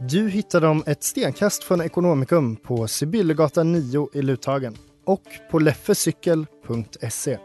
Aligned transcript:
Du 0.00 0.28
hittar 0.28 0.60
dem 0.60 0.84
ett 0.86 1.02
stenkast 1.02 1.64
från 1.64 1.80
Ekonomikum 1.80 2.56
på 2.56 2.88
Sibyllegatan 2.88 3.72
9 3.72 4.08
i 4.12 4.22
Luthagen 4.22 4.76
och 5.04 5.22
på 5.50 5.58
leffecykel.se. 5.58 7.38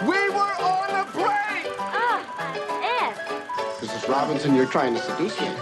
We 0.00 0.18
were 0.30 0.54
on 0.60 0.90
a 0.94 1.06
break! 1.14 1.66
Mrs. 3.82 4.08
Robinson, 4.08 4.56
you're 4.56 4.72
trying 4.72 4.94
to 4.94 5.00
seduce 5.00 5.40
me. 5.40 5.48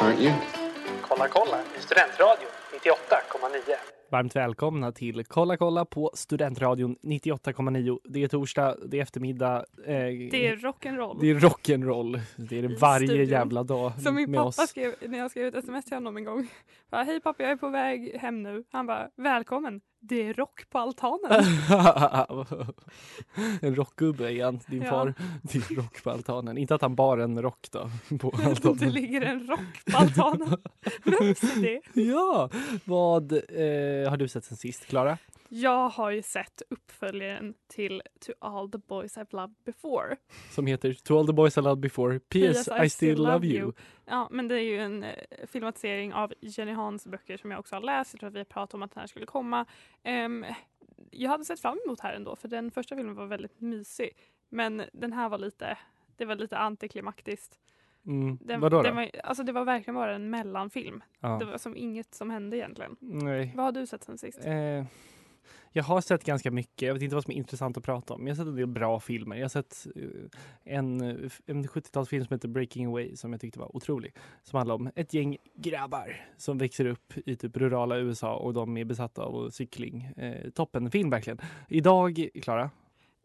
Aren't 0.00 0.20
you? 0.20 0.32
Kolla 1.02 1.28
kolla 1.28 1.58
i 1.78 1.80
Studentradion 1.80 2.50
98,9. 2.82 3.95
Varmt 4.10 4.36
välkomna 4.36 4.92
till 4.92 5.24
Kolla 5.24 5.56
kolla 5.56 5.84
på 5.84 6.10
Studentradion 6.14 6.96
98,9. 7.02 7.98
Det 8.04 8.22
är 8.22 8.28
torsdag, 8.28 8.76
det 8.86 8.98
är 8.98 9.02
eftermiddag. 9.02 9.56
Eh, 9.86 9.94
Det 10.30 10.46
är 10.46 10.56
rock'n'roll. 10.56 11.18
det 11.20 11.30
är 11.30 11.34
rock'n'roll. 11.34 12.20
Det 12.36 12.58
är 12.58 12.62
det 12.62 12.76
varje 12.80 13.06
studion. 13.08 13.26
jävla 13.28 13.62
dag 13.62 13.92
Som 14.00 14.14
min 14.14 14.32
pappa 14.32 14.42
oss. 14.48 14.68
skrev 14.70 14.94
när 15.08 15.18
jag 15.18 15.30
skrev 15.30 15.46
ett 15.46 15.54
sms 15.54 15.84
till 15.84 15.94
honom 15.94 16.16
en 16.16 16.24
gång. 16.24 16.48
Bara, 16.90 17.02
Hej 17.02 17.20
pappa, 17.20 17.42
jag 17.42 17.52
är 17.52 17.56
på 17.56 17.68
väg 17.68 18.16
hem 18.20 18.42
nu. 18.42 18.64
Han 18.72 18.86
bara, 18.86 19.08
välkommen. 19.16 19.80
Det 20.08 20.22
är 20.28 20.34
rock 20.34 20.70
på 20.70 20.78
altanen. 20.78 21.44
en 23.60 23.76
rockgubbe 23.76 24.30
igen, 24.30 24.60
din 24.66 24.82
Ja. 24.82 24.90
far. 24.90 25.14
Det 25.42 25.58
är 25.70 25.74
rock 25.74 26.02
på 26.02 26.10
altanen. 26.10 26.58
Inte 26.58 26.74
att 26.74 26.82
han 26.82 26.94
bar 26.94 27.18
en 27.18 27.42
rock 27.42 27.68
då. 27.70 27.90
På 28.18 28.32
altanen. 28.44 28.78
det 28.78 28.90
ligger 28.90 29.20
en 29.20 29.46
rock 29.46 29.84
på 29.92 29.98
altanen. 29.98 30.48
Vems 31.04 31.42
är 31.42 31.62
det? 31.62 32.00
Ja, 32.02 32.50
vad 32.84 33.32
eh, 33.32 34.10
har 34.10 34.16
du 34.16 34.28
sett 34.28 34.44
sen 34.44 34.56
sist, 34.56 34.86
Klara? 34.86 35.18
Jag 35.48 35.88
har 35.88 36.10
ju 36.10 36.22
sett 36.22 36.62
uppföljaren 36.70 37.54
till 37.66 38.02
To 38.20 38.32
all 38.38 38.70
the 38.70 38.78
boys 38.78 39.16
I've 39.16 39.36
loved 39.36 39.56
before. 39.64 40.16
Som 40.50 40.66
heter 40.66 40.92
To 40.92 41.18
all 41.18 41.26
the 41.26 41.32
boys 41.32 41.58
I 41.58 41.60
loved 41.60 41.80
before, 41.80 42.18
P.S. 42.18 42.68
I, 42.84 42.90
still 42.90 43.18
love 43.18 43.46
you. 43.46 43.72
Ja, 44.04 44.28
men 44.30 44.48
det 44.48 44.54
är 44.54 44.64
ju 44.64 44.78
en 44.78 45.04
eh, 45.04 45.12
filmatisering 45.46 46.14
av 46.14 46.32
Jenny 46.40 46.72
Hans 46.72 47.06
böcker 47.06 47.36
som 47.36 47.50
jag 47.50 47.60
också 47.60 47.76
har 47.76 47.80
läst. 47.80 48.12
Jag 48.12 48.20
tror 48.20 48.28
att 48.28 48.34
vi 48.34 48.38
har 48.38 48.44
pratat 48.44 48.74
om 48.74 48.82
att 48.82 48.94
den 48.94 49.00
här 49.00 49.06
skulle 49.06 49.26
komma. 49.26 49.66
Ehm, 50.02 50.44
jag 51.10 51.30
hade 51.30 51.44
sett 51.44 51.60
fram 51.60 51.78
emot 51.86 52.00
här 52.00 52.14
ändå, 52.14 52.36
för 52.36 52.48
den 52.48 52.70
första 52.70 52.96
filmen 52.96 53.14
var 53.14 53.26
väldigt 53.26 53.60
mysig. 53.60 54.10
Men 54.48 54.82
den 54.92 55.12
här 55.12 55.28
var 55.28 55.38
lite, 55.38 55.78
det 56.16 56.24
var 56.24 56.34
lite 56.36 56.58
antiklimaktiskt. 56.58 57.58
Mm. 58.06 58.38
Den, 58.40 58.60
Vadå 58.60 58.76
då? 58.76 58.82
den 58.82 58.96
var, 58.96 59.10
alltså 59.24 59.42
det 59.42 59.52
var 59.52 59.64
verkligen 59.64 59.94
bara 59.94 60.14
en 60.14 60.30
mellanfilm. 60.30 61.02
Ja. 61.20 61.36
Det 61.38 61.44
var 61.44 61.58
som 61.58 61.76
inget 61.76 62.14
som 62.14 62.30
hände 62.30 62.56
egentligen. 62.56 62.96
Nej. 63.00 63.52
Vad 63.56 63.64
har 63.64 63.72
du 63.72 63.86
sett 63.86 64.04
sen 64.04 64.18
sist? 64.18 64.46
Eh, 64.46 64.84
jag 65.76 65.84
har 65.84 66.00
sett 66.00 66.24
ganska 66.24 66.50
mycket. 66.50 66.86
Jag 66.86 66.94
vet 66.94 67.02
inte 67.02 67.14
vad 67.14 67.24
som 67.24 67.32
är 67.32 67.36
intressant 67.36 67.76
att 67.76 67.84
prata 67.84 68.14
om. 68.14 68.26
Jag 68.26 68.34
har 68.34 68.36
sett 68.36 68.46
en 68.46 68.56
del 68.56 68.66
bra 68.66 69.00
filmer. 69.00 69.36
Jag 69.36 69.44
har 69.44 69.48
sett 69.48 69.86
eh, 69.96 70.02
en, 70.76 71.00
eh, 71.00 71.30
en 71.46 71.64
70-talsfilm 71.64 72.26
som 72.26 72.34
heter 72.34 72.48
Breaking 72.48 72.86
Away 72.86 73.16
som 73.16 73.32
jag 73.32 73.40
tyckte 73.40 73.58
var 73.58 73.76
otrolig. 73.76 74.14
Som 74.42 74.56
handlar 74.56 74.74
om 74.74 74.90
ett 74.94 75.14
gäng 75.14 75.36
grabbar 75.54 76.16
som 76.36 76.58
växer 76.58 76.86
upp 76.86 77.12
i 77.26 77.36
typ 77.36 77.56
rurala 77.56 77.98
USA 77.98 78.36
och 78.36 78.54
de 78.54 78.76
är 78.76 78.84
besatta 78.84 79.22
av 79.22 79.50
cykling. 79.50 80.02
Eh, 80.16 80.50
toppenfilm 80.50 81.10
verkligen. 81.10 81.38
Idag, 81.68 82.28
Klara? 82.42 82.70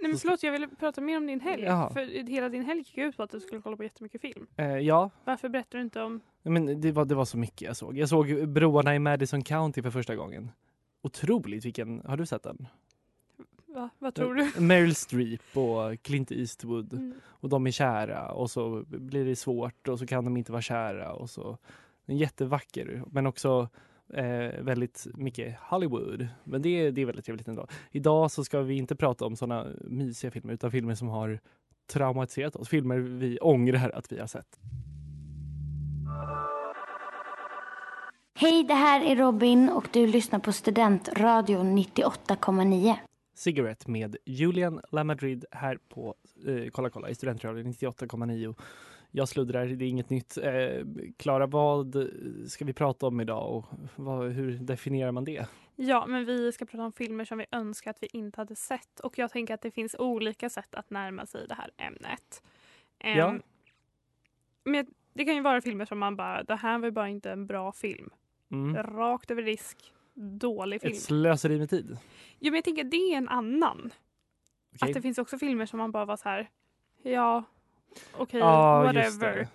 Nej 0.01 0.09
men 0.09 0.17
förlåt, 0.17 0.43
jag 0.43 0.51
ville 0.51 0.67
prata 0.67 1.01
mer 1.01 1.17
om 1.17 1.27
din 1.27 1.39
helg. 1.39 1.63
Jaha. 1.63 1.89
För 1.93 2.27
hela 2.29 2.49
din 2.49 2.63
helg 2.63 2.79
gick 2.79 2.97
ut 2.97 3.17
på 3.17 3.23
att 3.23 3.31
du 3.31 3.39
skulle 3.39 3.61
kolla 3.61 3.77
på 3.77 3.83
jättemycket 3.83 4.21
film. 4.21 4.47
Eh, 4.57 4.77
ja, 4.77 5.09
Varför 5.25 5.49
berättar 5.49 5.77
du 5.77 5.83
inte 5.83 6.01
om... 6.01 6.21
men 6.43 6.81
det 6.81 6.91
var, 6.91 7.05
det 7.05 7.15
var 7.15 7.25
så 7.25 7.37
mycket 7.37 7.61
jag 7.61 7.77
såg. 7.77 7.97
Jag 7.97 8.09
såg 8.09 8.49
Broarna 8.49 8.95
i 8.95 8.99
Madison 8.99 9.43
County 9.43 9.81
för 9.81 9.91
första 9.91 10.15
gången. 10.15 10.51
Otroligt 11.01 11.65
vilken, 11.65 12.01
har 12.05 12.17
du 12.17 12.25
sett 12.25 12.43
den? 12.43 12.67
Va? 13.67 13.89
Vad 13.99 14.15
tror 14.15 14.35
du? 14.35 14.61
Meryl 14.61 14.95
Streep 14.95 15.57
och 15.57 16.01
Clint 16.01 16.31
Eastwood. 16.31 16.93
Mm. 16.93 17.13
och 17.23 17.49
de 17.49 17.67
är 17.67 17.71
kära 17.71 18.31
och 18.31 18.51
så 18.51 18.83
blir 18.87 19.25
det 19.25 19.35
svårt 19.35 19.87
och 19.87 19.99
så 19.99 20.07
kan 20.07 20.25
de 20.25 20.37
inte 20.37 20.51
vara 20.51 20.61
kära 20.61 21.13
och 21.13 21.29
så. 21.29 21.57
En 22.05 22.17
jättevacker 22.17 23.03
men 23.07 23.27
också 23.27 23.69
eh, 24.13 24.61
väldigt 24.61 25.07
mycket 25.13 25.55
Hollywood. 25.59 26.27
Men 26.43 26.61
det, 26.61 26.91
det 26.91 27.01
är 27.01 27.05
väldigt 27.05 27.25
trevligt 27.25 27.47
ändå. 27.47 27.67
Idag 27.91 28.31
så 28.31 28.43
ska 28.43 28.61
vi 28.61 28.77
inte 28.77 28.95
prata 28.95 29.25
om 29.25 29.35
sådana 29.35 29.67
mysiga 29.81 30.31
filmer 30.31 30.53
utan 30.53 30.71
filmer 30.71 30.95
som 30.95 31.07
har 31.07 31.39
traumatiserat 31.87 32.55
oss. 32.55 32.69
Filmer 32.69 32.97
vi 32.97 33.39
ångrar 33.39 33.89
att 33.89 34.11
vi 34.11 34.19
har 34.19 34.27
sett. 34.27 34.59
Hej, 38.41 38.63
det 38.63 38.73
här 38.73 39.01
är 39.05 39.15
Robin 39.15 39.69
och 39.69 39.87
du 39.93 40.07
lyssnar 40.07 40.39
på 40.39 40.51
Studentradion 40.51 41.77
98,9. 41.77 42.95
Cigarette 43.33 43.91
med 43.91 44.17
Julian 44.25 44.81
Lamadrid 44.91 45.45
här 45.51 45.77
på 45.89 46.15
eh, 46.47 46.69
Kolla 46.71 46.89
kolla 46.89 47.09
i 47.09 47.15
Studentradion 47.15 47.73
98,9. 47.73 48.55
Jag 49.11 49.29
sluddrar, 49.29 49.65
det 49.65 49.85
är 49.85 49.89
inget 49.89 50.09
nytt. 50.09 50.37
Eh, 50.37 50.85
Klara, 51.17 51.47
vad 51.47 52.09
ska 52.47 52.65
vi 52.65 52.73
prata 52.73 53.07
om 53.07 53.21
idag 53.21 53.51
och 53.55 53.65
vad, 53.95 54.31
hur 54.31 54.57
definierar 54.57 55.11
man 55.11 55.23
det? 55.23 55.45
Ja, 55.75 56.05
men 56.07 56.25
vi 56.25 56.51
ska 56.51 56.65
prata 56.65 56.83
om 56.83 56.91
filmer 56.91 57.25
som 57.25 57.37
vi 57.37 57.45
önskar 57.51 57.91
att 57.91 58.03
vi 58.03 58.07
inte 58.13 58.41
hade 58.41 58.55
sett. 58.55 58.99
Och 58.99 59.17
jag 59.17 59.31
tänker 59.31 59.53
att 59.53 59.61
det 59.61 59.71
finns 59.71 59.95
olika 59.99 60.49
sätt 60.49 60.75
att 60.75 60.89
närma 60.89 61.25
sig 61.25 61.47
det 61.47 61.55
här 61.55 61.71
ämnet. 61.77 62.43
Ehm, 62.99 63.17
Ja. 63.17 63.35
Men 64.63 64.85
det 65.13 65.25
kan 65.25 65.35
ju 65.35 65.41
vara 65.41 65.61
filmer 65.61 65.85
som 65.85 65.99
man 65.99 66.15
bara, 66.15 66.43
det 66.43 66.55
här 66.55 66.79
var 66.79 66.91
bara 66.91 67.09
inte 67.09 67.31
en 67.31 67.47
bra 67.47 67.71
film. 67.71 68.09
Mm. 68.51 68.83
Rakt 68.83 69.31
över 69.31 69.43
risk, 69.43 69.93
dålig 70.13 70.81
film. 70.81 70.93
Ett 70.93 71.01
slöseri 71.01 71.59
med 71.59 71.69
tid. 71.69 71.97
Jo, 72.39 72.51
men 72.51 72.55
jag 72.55 72.63
tänker 72.63 72.83
det 72.83 72.97
är 73.13 73.17
en 73.17 73.29
annan. 73.29 73.91
Okej. 74.75 74.89
Att 74.89 74.93
det 74.93 75.01
finns 75.01 75.17
också 75.17 75.37
filmer 75.37 75.65
som 75.65 75.77
man 75.79 75.91
bara 75.91 76.05
var 76.05 76.17
så 76.17 76.29
här, 76.29 76.49
ja, 77.03 77.43
okej, 78.17 78.39
Ja, 78.39 78.93
just 78.93 79.21
whatever. 79.21 79.47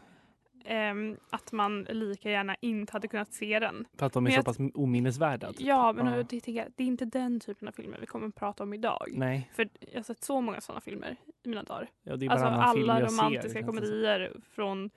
Ehm, 0.68 1.16
att 1.30 1.52
man 1.52 1.82
lika 1.82 2.30
gärna 2.30 2.56
inte 2.60 2.92
hade 2.92 3.08
kunnat 3.08 3.32
se 3.32 3.58
den. 3.58 3.86
För 3.98 4.06
att 4.06 4.12
de 4.12 4.18
är 4.18 4.22
Men 4.22 4.32
så 4.32 4.38
jag- 4.38 4.44
pass 4.44 4.56
ominnesvärda. 4.74 5.52
Typ. 5.52 5.60
Ja, 5.60 5.92
men 5.92 6.06
Ja. 6.06 6.22
det, 6.22 6.48
jag, 6.48 6.66
det 6.76 6.82
är 6.82 6.86
inte 6.86 7.04
den 7.04 7.40
typen 7.40 7.68
av 7.68 7.72
filmer 7.72 7.98
vi 8.00 8.06
kommer 8.06 8.26
att 8.28 8.34
prata 8.34 8.62
om 8.62 8.74
idag. 8.74 9.08
Nej, 9.12 9.50
För 9.54 9.68
jag 9.80 9.98
har 9.98 10.02
sett 10.02 10.24
så 10.24 10.40
många 10.40 10.60
sådana 10.60 10.80
filmer 10.80 11.16
i 11.44 11.48
mina 11.48 11.62
dagar. 11.62 11.90
ja, 12.02 12.16
det 12.16 12.26
är 12.26 12.30
Alltså 12.30 12.44
varannan 12.46 12.74
film 12.74 12.90
alla 12.90 13.08
ser, 13.08 13.16
romantiska 13.16 13.58
som. 13.58 13.66
komedier 13.66 14.32
från 14.50 14.90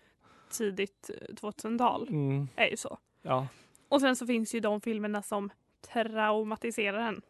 tidigt 0.51 1.09
eh, 1.21 1.35
2000-tal 1.35 2.07
Mm, 2.09 2.47
är 2.55 2.67
ju 2.69 2.77
så. 2.77 2.97
ja. 3.21 3.47
Och 3.89 4.01
sen 4.01 4.15
så 4.15 4.27
finns 4.27 4.55
ju 4.55 4.59
de 4.59 4.81
filmerna 4.81 5.21
som 5.21 5.49
traumatiserar 5.93 7.07
en. 7.07 7.21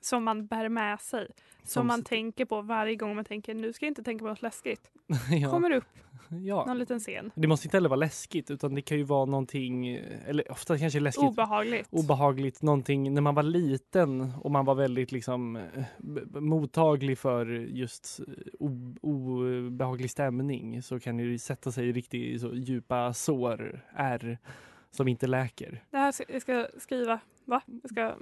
Som 0.00 0.24
man 0.24 0.46
bär 0.46 0.68
med 0.68 1.00
sig. 1.00 1.26
Som, 1.26 1.66
Som 1.66 1.86
man 1.86 2.02
tänker 2.02 2.44
på 2.44 2.62
varje 2.62 2.96
gång 2.96 3.16
man 3.16 3.24
tänker 3.24 3.54
nu 3.54 3.72
ska 3.72 3.86
jag 3.86 3.90
inte 3.90 4.02
tänka 4.02 4.22
på 4.22 4.28
något 4.28 4.42
läskigt. 4.42 4.90
ja. 5.30 5.50
Kommer 5.50 5.70
upp 5.70 5.84
ja. 6.44 6.64
någon 6.66 6.78
liten 6.78 7.00
scen. 7.00 7.30
Det 7.34 7.48
måste 7.48 7.66
inte 7.66 7.76
heller 7.76 7.88
vara 7.88 8.00
läskigt 8.00 8.50
utan 8.50 8.74
det 8.74 8.82
kan 8.82 8.98
ju 8.98 9.04
vara 9.04 9.24
någonting, 9.24 9.88
eller 10.26 10.52
ofta 10.52 10.78
kanske 10.78 11.00
läskigt. 11.00 11.24
Obehagligt. 11.24 11.88
obehagligt, 11.90 12.62
någonting 12.62 13.14
när 13.14 13.20
man 13.20 13.34
var 13.34 13.42
liten 13.42 14.32
och 14.40 14.50
man 14.50 14.64
var 14.64 14.74
väldigt 14.74 15.12
liksom 15.12 15.56
eh, 15.56 15.84
mottaglig 16.40 17.18
för 17.18 17.46
just 17.46 18.20
eh, 18.28 18.66
obehaglig 19.00 20.10
stämning 20.10 20.82
så 20.82 21.00
kan 21.00 21.16
det 21.16 21.22
ju 21.22 21.38
sätta 21.38 21.72
sig 21.72 21.88
i 21.88 21.92
riktigt 21.92 22.40
så 22.40 22.54
djupa 22.54 23.12
sår, 23.12 23.84
ärr 23.94 24.38
som 24.94 25.08
inte 25.08 25.26
läker. 25.26 25.84
Det 25.90 25.98
här 25.98 26.12
ska, 26.12 26.24
jag 26.28 26.42
ska 26.42 26.66
skriva 26.78 27.20
Va? 27.44 27.62
Jag 27.82 27.90
ska 27.90 28.14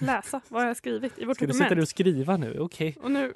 läsa 0.06 0.40
vad 0.48 0.62
jag 0.62 0.66
har 0.68 0.74
skrivit 0.74 1.18
i 1.18 1.24
vårt 1.24 1.36
Ska 1.36 1.44
du 1.46 1.52
dokument. 1.52 1.68
sätta 1.68 1.74
dig 1.74 1.82
och 1.82 1.88
skriva 1.88 2.36
nu? 2.36 2.58
Okej. 2.58 2.96
Och 3.02 3.10
nu, 3.10 3.34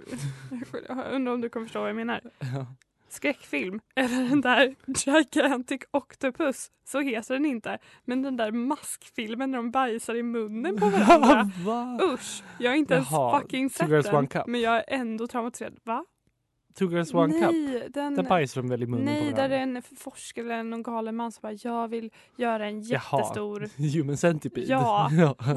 jag 0.89 1.13
undrar 1.13 1.35
om 1.35 1.41
du 1.41 1.49
kommer 1.49 1.67
förstå 1.67 1.81
vad 1.81 1.89
jag 1.89 1.97
menar. 1.97 2.21
Ja. 2.55 2.67
Skräckfilm, 3.09 3.81
eller 3.95 4.29
den 4.29 4.41
där 4.41 4.75
Gigantic 4.87 5.81
Octopus, 5.91 6.71
så 6.85 7.01
heter 7.01 7.35
den 7.35 7.47
inte. 7.47 7.79
Men 8.05 8.23
den 8.23 8.37
där 8.37 8.51
maskfilmen 8.53 9.51
när 9.51 9.59
de 9.59 9.71
bajsar 9.71 10.15
i 10.15 10.23
munnen 10.23 10.77
på 10.77 10.89
varandra. 10.89 11.51
Va? 11.65 11.99
Usch, 12.03 12.43
jag 12.59 12.71
har 12.71 12.77
inte 12.77 12.95
Jaha, 12.95 13.31
ens 13.31 13.43
fucking 13.43 13.71
sett 13.71 14.31
den. 14.33 14.45
Men 14.47 14.61
jag 14.61 14.77
är 14.77 14.85
ändå 14.89 15.27
traumatiserad. 15.27 15.79
Va? 15.85 16.05
Two 16.79 16.85
girls 16.85 17.15
one 17.15 17.33
cup? 17.33 17.53
Nej, 17.53 17.89
den... 17.91 18.15
Där 18.15 18.23
bajsar 18.23 18.63
de 18.63 18.69
väl 18.69 18.83
i 18.83 18.87
munnen 18.87 19.07
på 19.07 19.13
Nej, 19.13 19.21
varandra? 19.21 19.49
där 19.49 19.57
är 19.57 19.63
en 19.63 19.83
forskare 19.83 20.55
eller 20.55 20.63
någon 20.63 20.83
galen 20.83 21.17
man 21.17 21.33
som 21.33 21.43
bara, 21.43 21.53
jag 21.53 21.89
vill 21.89 22.11
göra 22.37 22.67
en 22.67 22.81
jättestor 22.81 23.69
Human 23.97 24.17
centipede? 24.17 24.67
Ja. 24.67 25.11
ja. 25.19 25.35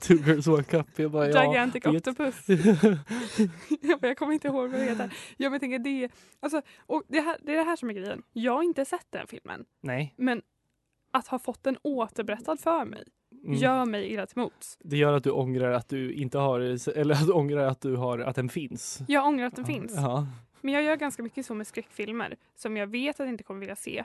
Two 0.00 0.14
girls 0.26 0.46
one 0.46 0.62
cup. 0.62 0.86
Jag 0.96 1.10
bara, 1.10 1.30
ja, 1.30 1.44
Gigantic 1.44 1.86
vet. 1.86 1.94
Octopus. 1.94 2.48
jag, 3.80 4.00
bara, 4.00 4.08
jag 4.08 4.16
kommer 4.16 4.32
inte 4.32 4.48
ihåg 4.48 4.70
vad 4.70 4.80
det 4.80 4.84
heter. 4.84 5.14
Jag 5.36 5.50
men 5.50 5.60
tänker 5.60 5.78
det, 5.78 6.08
alltså, 6.40 6.62
och 6.86 7.02
det, 7.08 7.20
här, 7.20 7.36
det 7.42 7.52
är 7.52 7.56
det 7.56 7.64
här 7.64 7.76
som 7.76 7.90
är 7.90 7.94
grejen. 7.94 8.22
Jag 8.32 8.52
har 8.52 8.62
inte 8.62 8.84
sett 8.84 9.06
den 9.10 9.26
filmen. 9.26 9.64
Nej. 9.80 10.14
Men 10.16 10.42
att 11.12 11.26
ha 11.26 11.38
fått 11.38 11.62
den 11.62 11.76
återberättad 11.82 12.60
för 12.60 12.84
mig 12.84 13.04
Mm. 13.44 13.54
gör 13.56 13.84
mig 13.84 14.12
illa 14.12 14.26
till 14.26 14.38
mots. 14.38 14.78
Det 14.82 14.96
gör 14.96 15.12
att 15.12 15.24
du 15.24 15.30
ångrar 15.30 15.72
att 15.72 15.88
du 15.88 16.12
inte 16.12 16.38
har, 16.38 16.60
eller 16.98 17.14
att 17.14 17.26
du 17.26 17.32
ångrar 17.32 17.64
att 17.66 17.80
du 17.80 17.96
har, 17.96 18.18
att 18.18 18.36
den 18.36 18.48
finns. 18.48 19.02
Jag 19.08 19.26
ångrar 19.26 19.46
att 19.46 19.56
den 19.56 19.64
finns. 19.64 19.92
Ja. 19.96 20.26
Men 20.60 20.74
jag 20.74 20.82
gör 20.82 20.96
ganska 20.96 21.22
mycket 21.22 21.46
så 21.46 21.54
med 21.54 21.66
skräckfilmer 21.66 22.36
som 22.56 22.76
jag 22.76 22.86
vet 22.86 23.14
att 23.20 23.26
jag 23.26 23.28
inte 23.28 23.44
kommer 23.44 23.60
vilja 23.60 23.76
se. 23.76 24.04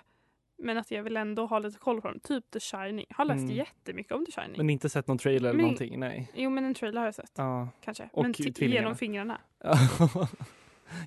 Men 0.57 0.77
att 0.77 0.91
jag 0.91 1.03
vill 1.03 1.17
ändå 1.17 1.45
ha 1.45 1.59
lite 1.59 1.79
koll 1.79 2.01
på 2.01 2.07
dem. 2.07 2.19
Typ 2.19 2.51
The 2.51 2.59
Shining. 2.59 3.05
Jag 3.09 3.15
har 3.17 3.25
läst 3.25 3.39
Mm. 3.43 3.55
jättemycket 3.55 4.11
om 4.11 4.25
The 4.25 4.31
Shining. 4.31 4.57
Men 4.57 4.69
inte 4.69 4.89
sett 4.89 5.07
någon 5.07 5.17
trailer 5.17 5.49
eller 5.49 5.57
Men- 5.57 5.61
någonting? 5.61 5.99
Nej. 5.99 6.31
Jo 6.35 6.49
men 6.49 6.65
en 6.65 6.73
trailer 6.73 6.99
har 6.99 7.07
jag 7.07 7.15
sett. 7.15 7.31
Ja. 7.37 7.67
Kanske. 7.81 8.09
Och 8.13 8.23
men 8.23 8.33
genom 8.57 8.95
fingrarna. 8.95 9.37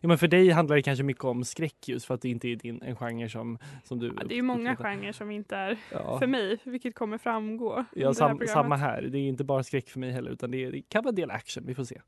ja, 0.03 0.09
men 0.09 0.19
för 0.19 0.29
dig 0.29 0.51
handlar 0.51 0.77
det 0.77 0.83
kanske 0.83 1.05
mycket 1.05 1.25
om 1.25 1.45
skräck 1.45 1.89
just 1.89 2.07
för 2.07 2.15
att 2.15 2.23
det 2.23 2.29
inte 2.29 2.49
är 2.49 2.57
din, 2.57 2.83
en 2.83 2.97
genre 2.97 3.29
som, 3.29 3.59
som 3.85 3.99
du... 3.99 4.13
Ja, 4.17 4.25
det 4.29 4.39
är 4.39 4.43
många 4.43 4.77
genrer 4.77 5.13
som 5.13 5.31
inte 5.31 5.57
är 5.57 5.79
Ja. 5.93 6.19
för 6.19 6.27
mig, 6.27 6.59
vilket 6.65 6.95
kommer 6.95 7.19
framgå. 7.19 7.85
Ja, 7.95 8.07
här 8.07 8.13
sam, 8.13 8.29
programmet. 8.31 8.51
samma 8.51 8.77
här. 8.77 9.03
Det 9.03 9.19
är 9.19 9.29
inte 9.29 9.45
bara 9.45 9.63
skräck 9.63 9.89
för 9.89 10.01
mig 10.01 10.11
heller 10.13 10.31
utan 10.31 10.51
det, 10.51 10.65
är, 10.65 10.73
det 10.73 10.83
kan 10.89 11.03
vara 11.03 11.09
en 11.11 11.15
del 11.15 11.31
action. 11.31 11.65
Vi 11.67 11.75
får 11.75 11.85
se. 11.85 12.01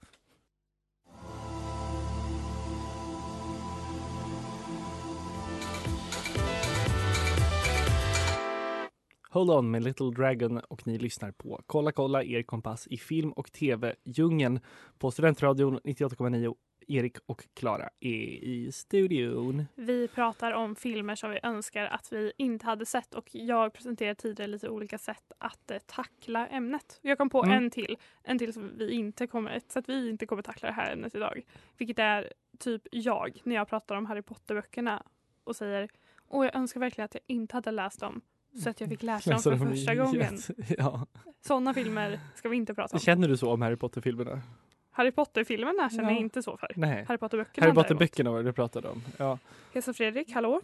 Hold 9.32 9.50
on 9.50 9.70
med 9.70 9.84
Little 9.84 10.10
Dragon 10.10 10.58
och 10.58 10.86
ni 10.86 10.98
lyssnar 10.98 11.30
på 11.30 11.62
Kolla 11.66 11.92
kolla 11.92 12.24
er 12.24 12.42
kompass 12.42 12.86
i 12.86 12.96
film 12.96 13.32
och 13.32 13.52
tv-djungeln 13.52 14.60
på 14.98 15.10
Studentradion 15.10 15.78
98,9. 15.84 16.54
Erik 16.90 17.16
och 17.26 17.44
Klara 17.54 17.88
är 18.00 18.44
i 18.44 18.72
studion. 18.72 19.64
Vi 19.74 20.08
pratar 20.08 20.52
om 20.52 20.76
filmer 20.76 21.14
som 21.14 21.30
vi 21.30 21.40
önskar 21.42 21.84
att 21.86 22.12
vi 22.12 22.32
inte 22.36 22.66
hade 22.66 22.86
sett 22.86 23.14
och 23.14 23.28
jag 23.32 23.72
presenterade 23.72 24.14
tidigare 24.14 24.50
lite 24.50 24.68
olika 24.68 24.98
sätt 24.98 25.32
att 25.38 25.70
eh, 25.70 25.78
tackla 25.86 26.46
ämnet. 26.46 26.98
Jag 27.02 27.18
kom 27.18 27.30
på 27.30 27.44
Mm. 27.44 27.56
en 27.64 27.70
till, 27.70 27.96
en 28.22 28.38
till 28.38 28.52
som 28.52 28.70
vi 28.78 28.90
inte 28.92 29.26
kommer, 29.26 29.50
ett 29.50 29.72
sätt 29.72 29.84
vi 29.88 30.10
inte 30.10 30.26
kommer 30.26 30.42
tackla 30.42 30.68
det 30.68 30.74
här 30.74 30.92
ämnet 30.92 31.14
idag. 31.14 31.42
Vilket 31.78 31.98
är 31.98 32.32
typ 32.58 32.82
jag 32.90 33.40
när 33.44 33.54
jag 33.56 33.68
pratar 33.68 33.96
om 33.96 34.06
Harry 34.06 34.22
Potter-böckerna 34.22 35.02
och 35.44 35.56
säger 35.56 35.88
Åh, 36.28 36.44
jag 36.46 36.54
önskar 36.56 36.80
verkligen 36.80 37.04
att 37.04 37.14
jag 37.14 37.22
inte 37.26 37.56
hade 37.56 37.70
läst 37.70 38.00
dem 38.00 38.20
så 38.62 38.70
att 38.70 38.80
jag 38.80 38.88
fick 38.90 39.02
läsa 39.02 39.30
dem 39.30 39.40
för 39.42 39.56
första 39.56 39.94
gången. 40.04 40.38
Ja. 40.78 41.06
Sådana 41.40 41.74
filmer 41.74 42.20
ska 42.34 42.48
vi 42.48 42.56
inte 42.56 42.74
prata 42.74 42.96
om. 42.96 43.00
Känner 43.00 43.28
du 43.28 43.36
så 43.36 43.52
om 43.52 43.62
Harry 43.62 43.76
Potter-filmerna? 43.76 44.42
Harry 44.90 45.10
Potter-filmerna 45.10 45.90
känner 45.90 46.04
Ja. 46.04 46.10
jag 46.10 46.20
inte 46.20 46.42
så 46.42 46.56
för. 46.56 46.72
Nej. 46.76 47.04
Harry 47.08 47.18
Potter-böckerna 47.18 47.66
Harry. 47.66 47.74
Potter-böckerna 47.74 48.30
var 48.30 48.38
det 48.38 48.44
du 48.44 48.52
pratade 48.52 48.88
om. 48.88 49.02
Ja. 49.18 49.38
Hälsa 49.74 49.92
Fredrik, 49.92 50.32
hallå? 50.32 50.60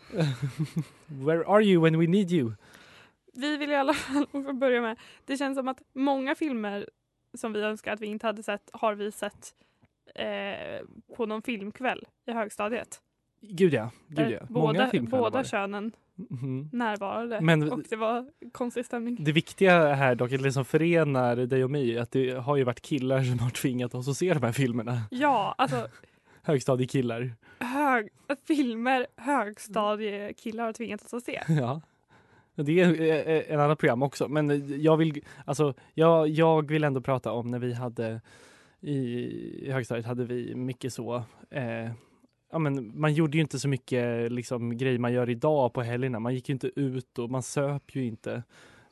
Where 1.07 1.45
are 1.47 1.65
you 1.65 1.83
when 1.83 1.99
we 1.99 2.07
need 2.07 2.33
you? 2.33 2.53
Vi 3.33 3.57
vill 3.57 3.71
i 3.71 3.75
alla 3.75 3.95
fall 3.95 4.27
för 4.27 4.49
att 4.51 4.57
börja 4.57 4.81
med. 4.81 4.99
Det 5.25 5.37
känns 5.37 5.57
som 5.59 5.69
att 5.69 5.83
många 5.93 6.35
filmer 6.35 6.89
som 7.35 7.53
vi 7.53 7.61
önskar 7.63 7.93
att 7.93 8.01
vi 8.01 8.07
inte 8.07 8.27
hade 8.27 8.43
sett 8.43 8.71
har 8.73 8.95
vi 8.95 9.13
sett 9.13 9.55
eh, 10.15 10.87
på 11.17 11.27
någon 11.27 11.43
filmkväll 11.43 12.05
i 12.27 12.33
högstadiet. 12.33 13.01
Gud 13.41 13.75
ja. 13.75 13.91
Gud 14.09 14.31
ja. 14.31 14.41
Många 14.51 14.91
båda 14.93 15.19
båda 15.19 15.45
könen 15.45 15.93
Mhm. 16.17 16.69
närvarade 16.73 17.41
Men- 17.41 17.73
och 17.73 17.83
det 17.91 17.97
var 17.97 18.27
konstig 18.53 18.85
stämning. 18.87 19.17
Det 19.21 19.33
viktiga 19.33 19.95
här 19.95 20.15
dock, 20.15 20.31
det 20.31 20.53
som 20.53 20.65
förenar 20.65 21.37
dig 21.37 21.65
och 21.65 21.71
mig, 21.71 21.99
att 21.99 22.11
det 22.11 22.31
har 22.31 22.57
ju 22.57 22.65
varit 22.65 22.81
killar 22.83 23.23
som 23.23 23.39
har 23.39 23.51
tvingat 23.51 23.95
oss 23.95 24.09
att 24.09 24.17
se 24.17 24.35
de 24.35 24.43
här 24.43 24.53
filmerna. 24.53 25.01
Ja, 25.11 25.55
alltså 25.59 25.89
Högstadiekillar. 26.43 27.35
hög, 27.61 28.09
filmer 28.47 29.07
högstadiekillar 29.17 30.65
har 30.65 30.73
tvingat 30.73 31.05
oss 31.05 31.15
att 31.15 31.23
se. 31.25 31.43
Ja. 31.49 31.81
Det 32.55 32.81
är 32.81 33.53
en 33.53 33.61
annan 33.61 33.77
program 33.77 34.03
också, 34.03 34.29
men 34.29 34.81
jag 34.83 34.97
vill, 34.97 35.25
alltså, 35.45 35.75
jag, 35.95 36.29
jag 36.29 36.69
vill 36.71 36.85
ändå 36.85 37.01
prata 37.01 37.33
om 37.33 37.51
när 37.51 37.59
vi 37.59 37.73
hade 37.73 38.21
i 38.81 39.71
högstadiet 39.73 40.07
hade 40.07 40.25
vi 40.25 40.55
mycket 40.55 40.93
så 40.93 41.15
eh, 41.51 41.91
Ja, 42.51 42.59
men 42.59 43.01
man 43.01 43.15
gjorde 43.15 43.37
ju 43.37 43.43
inte 43.43 43.59
så 43.59 43.69
mycket 43.69 44.33
liksom, 44.33 44.77
grejer 44.77 44.99
man 44.99 45.13
gör 45.13 45.31
idag 45.31 45.73
på 45.73 45.83
helgerna. 45.83 46.21
Man 46.21 46.35
gick 46.35 46.49
ju 46.49 46.53
inte 46.53 46.81
ut 46.81 47.19
och 47.19 47.31
man 47.31 47.43
söp 47.43 47.97
ju 47.97 48.05
inte. 48.05 48.43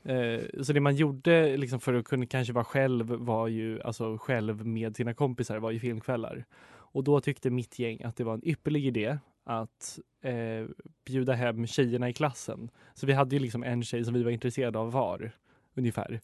Eh, 0.03 0.63
så 0.63 0.73
det 0.73 0.81
man 0.81 0.97
gjorde 0.97 1.57
liksom, 1.57 1.81
för 1.81 1.95
att 1.95 2.05
kunna 2.05 2.27
kanske 2.27 2.53
vara 2.53 2.65
själv 2.65 3.07
var 3.07 3.49
ju 3.49 3.83
alltså 3.83 4.19
själv 4.19 4.67
med 4.67 4.97
sina 4.97 5.15
kompisar 5.15 5.59
var 5.59 5.71
ju 5.71 5.79
filmkvällar. 5.79 6.45
Och 6.67 7.05
då 7.05 7.21
tyckte 7.21 7.51
mitt 7.51 7.79
gäng 7.79 8.03
att 8.03 8.17
det 8.17 8.25
var 8.25 8.35
en 8.35 8.49
ypperlig 8.49 8.87
idé 8.87 9.19
att 9.45 9.99
eh, 10.23 10.67
bjuda 11.05 11.33
hem 11.33 11.67
tjejerna 11.67 12.09
i 12.09 12.13
klassen. 12.13 12.71
Så 12.95 13.07
vi 13.07 13.13
hade 13.13 13.37
ju 13.37 13.43
liksom 13.43 13.63
en 13.63 13.83
tjej 13.83 14.05
som 14.05 14.15
vi 14.15 14.23
var 14.23 14.31
intresserade 14.31 14.79
av 14.79 14.93
var, 14.93 15.31
ungefär. 15.75 16.21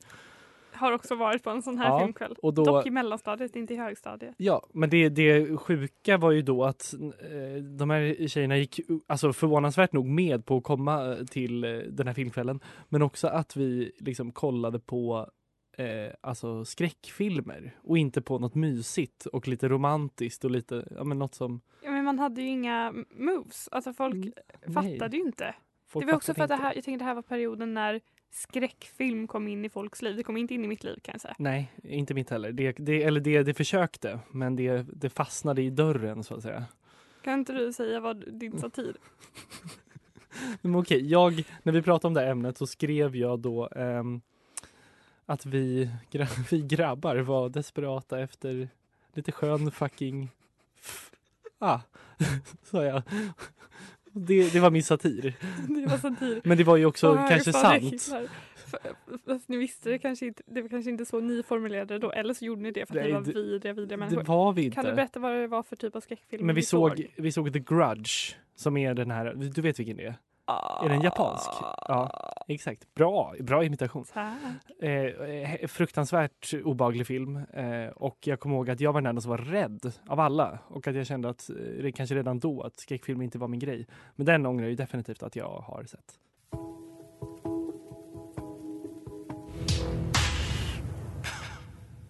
Har 0.80 0.92
också 0.92 1.14
varit 1.14 1.42
på 1.42 1.50
en 1.50 1.62
sån 1.62 1.78
här 1.78 1.88
Ja, 1.88 1.98
filmkväll. 2.00 2.34
och 2.42 2.54
då- 2.54 2.64
Dock 2.64 2.86
i 2.86 2.90
mellanstadiet, 2.90 3.56
inte 3.56 3.74
i 3.74 3.76
högstadiet. 3.76 4.34
Ja, 4.36 4.66
men 4.72 4.90
det, 4.90 5.08
det 5.08 5.56
sjuka 5.56 6.16
var 6.18 6.30
ju 6.30 6.42
då 6.42 6.64
att 6.64 6.94
eh, 6.94 7.62
de 7.62 7.90
här 7.90 8.28
tjejerna 8.28 8.56
gick 8.56 8.80
alltså 9.06 9.32
förvånansvärt 9.32 9.92
nog 9.92 10.06
med 10.06 10.46
på 10.46 10.56
att 10.56 10.62
komma 10.64 11.16
till 11.30 11.64
eh, 11.64 11.70
den 11.70 12.06
här 12.06 12.14
filmkvällen. 12.14 12.60
Men 12.88 13.02
också 13.02 13.28
att 13.28 13.56
vi 13.56 13.92
liksom 13.98 14.32
kollade 14.32 14.78
på 14.80 15.30
eh, 15.78 16.12
alltså 16.20 16.64
skräckfilmer 16.64 17.76
och 17.82 17.98
inte 17.98 18.22
på 18.22 18.38
något 18.38 18.54
mysigt 18.54 19.26
och 19.26 19.48
lite 19.48 19.68
romantiskt 19.68 20.44
och 20.44 20.50
lite, 20.50 20.86
ja 20.96 21.04
men 21.04 21.18
något 21.18 21.34
som 21.34 21.60
Ja, 21.82 21.90
men 21.90 22.04
man 22.04 22.18
hade 22.18 22.42
ju 22.42 22.48
inga 22.48 22.94
moves. 23.10 23.68
Alltså 23.72 23.92
folk 23.92 24.14
Mm, 24.14 24.32
fattade 24.74 25.16
ju 25.16 25.22
inte. 25.22 25.54
folk 25.88 26.06
det 26.06 26.12
var 26.12 26.16
också 26.16 26.34
för 26.34 26.42
att 26.42 26.48
det 26.48 26.56
här, 26.56 26.74
jag 26.74 26.84
tänkte 26.84 27.04
det 27.04 27.08
här 27.08 27.14
var 27.14 27.22
perioden 27.22 27.74
när 27.74 28.00
skräckfilm 28.30 29.26
kom 29.26 29.48
in 29.48 29.64
i 29.64 29.68
folks 29.68 30.02
liv. 30.02 30.16
Det 30.16 30.22
kom 30.22 30.36
inte 30.36 30.54
in 30.54 30.64
i 30.64 30.68
mitt 30.68 30.84
liv 30.84 30.98
kan 31.02 31.12
jag 31.12 31.20
säga. 31.20 31.34
Nej, 31.38 31.72
inte 31.82 32.14
mitt 32.14 32.30
heller. 32.30 32.52
Det, 32.52 32.72
det, 32.72 33.02
eller 33.02 33.20
det, 33.20 33.42
det 33.42 33.54
försökte, 33.54 34.20
men 34.30 34.56
det, 34.56 34.86
det 34.92 35.10
fastnade 35.10 35.62
i 35.62 35.70
dörren 35.70 36.24
så 36.24 36.34
att 36.34 36.42
säga. 36.42 36.64
Kan 37.22 37.38
inte 37.38 37.52
du 37.52 37.72
säga 37.72 38.00
vad 38.00 38.32
din 38.32 38.58
satir? 38.60 38.96
Men 40.60 40.74
okej, 40.74 41.10
jag, 41.10 41.44
när 41.62 41.72
vi 41.72 41.82
pratade 41.82 42.06
om 42.06 42.14
det 42.14 42.20
här 42.20 42.30
ämnet 42.30 42.58
så 42.58 42.66
skrev 42.66 43.16
jag 43.16 43.38
då 43.38 43.68
ehm, 43.76 44.20
att 45.26 45.46
vi, 45.46 45.90
vi 46.50 46.60
grabbar 46.60 47.16
var 47.16 47.48
desperata 47.48 48.20
efter 48.20 48.68
lite 49.12 49.32
skön 49.32 49.70
fucking... 49.70 50.28
Ah, 51.58 51.80
sa 52.62 52.84
jag. 52.84 53.02
Det, 54.12 54.52
det 54.52 54.60
var 54.60 54.70
min 54.70 54.82
satir. 54.82 55.34
Det 55.68 55.86
var 55.86 55.98
satir. 55.98 56.40
Men 56.44 56.58
det 56.58 56.64
var 56.64 56.76
ju 56.76 56.86
också 56.86 57.08
Och 57.10 57.28
kanske 57.28 57.52
sant. 57.52 58.12
Fast 59.26 59.48
ni 59.48 59.56
visste 59.56 59.90
det 59.90 59.98
kanske 59.98 60.26
inte, 60.26 60.42
det 60.46 60.62
var 60.62 60.68
kanske 60.68 60.90
inte 60.90 61.04
så 61.06 61.20
ni 61.20 61.42
formulerade 61.42 61.94
det 61.94 61.98
då, 61.98 62.12
eller 62.12 62.34
så 62.34 62.44
gjorde 62.44 62.62
ni 62.62 62.70
det 62.70 62.86
för 62.86 62.94
att 62.94 63.02
Nej, 63.02 63.06
ni 63.06 63.12
var 63.12 63.20
det- 63.20 63.32
vidriga, 63.32 63.72
vidriga 63.74 63.86
Det 63.88 63.96
människor. 63.96 64.22
var 64.24 64.52
vi 64.52 64.70
Kan 64.70 64.84
du 64.84 64.90
inte. 64.90 64.96
berätta 64.96 65.20
vad 65.20 65.32
det 65.36 65.46
var 65.46 65.62
för 65.62 65.76
typ 65.76 65.96
av 65.96 66.00
skräckfilm 66.00 66.46
Men 66.46 66.54
vi 66.54 66.58
ni 66.60 66.64
såg, 66.66 67.06
vi 67.16 67.32
såg 67.32 67.52
The 67.52 67.58
Grudge, 67.58 68.34
som 68.56 68.76
är 68.76 68.94
den 68.94 69.10
här, 69.10 69.34
du 69.54 69.62
vet 69.62 69.78
vilken 69.78 69.96
det 69.96 70.04
är? 70.04 70.14
Är 70.84 70.88
den 70.88 71.00
japansk? 71.00 71.50
Ja, 71.88 72.32
exakt. 72.48 72.94
Bra, 72.94 73.34
bra 73.40 73.64
imitation. 73.64 74.04
Eh, 74.82 74.90
eh, 74.90 75.66
fruktansvärt 75.66 76.54
obaglig 76.64 77.06
film 77.06 77.36
eh, 77.36 77.88
och 77.88 78.18
jag 78.20 78.40
kommer 78.40 78.56
ihåg 78.56 78.70
att 78.70 78.80
jag 78.80 78.92
var 78.92 79.00
den 79.00 79.06
enda 79.06 79.20
som 79.20 79.30
var 79.30 79.38
rädd 79.38 79.92
av 80.06 80.20
alla 80.20 80.58
och 80.68 80.88
att 80.88 80.94
jag 80.94 81.06
kände 81.06 81.28
att 81.28 81.50
eh, 81.50 81.56
det 81.56 81.92
kanske 81.92 82.14
redan 82.14 82.38
då 82.38 82.62
att 82.62 82.80
skräckfilm 82.80 83.22
inte 83.22 83.38
var 83.38 83.48
min 83.48 83.60
grej. 83.60 83.86
Men 84.16 84.26
den 84.26 84.46
ångrar 84.46 84.66
jag 84.66 84.76
definitivt 84.76 85.22
att 85.22 85.36
jag 85.36 85.58
har 85.58 85.84
sett. 85.84 86.18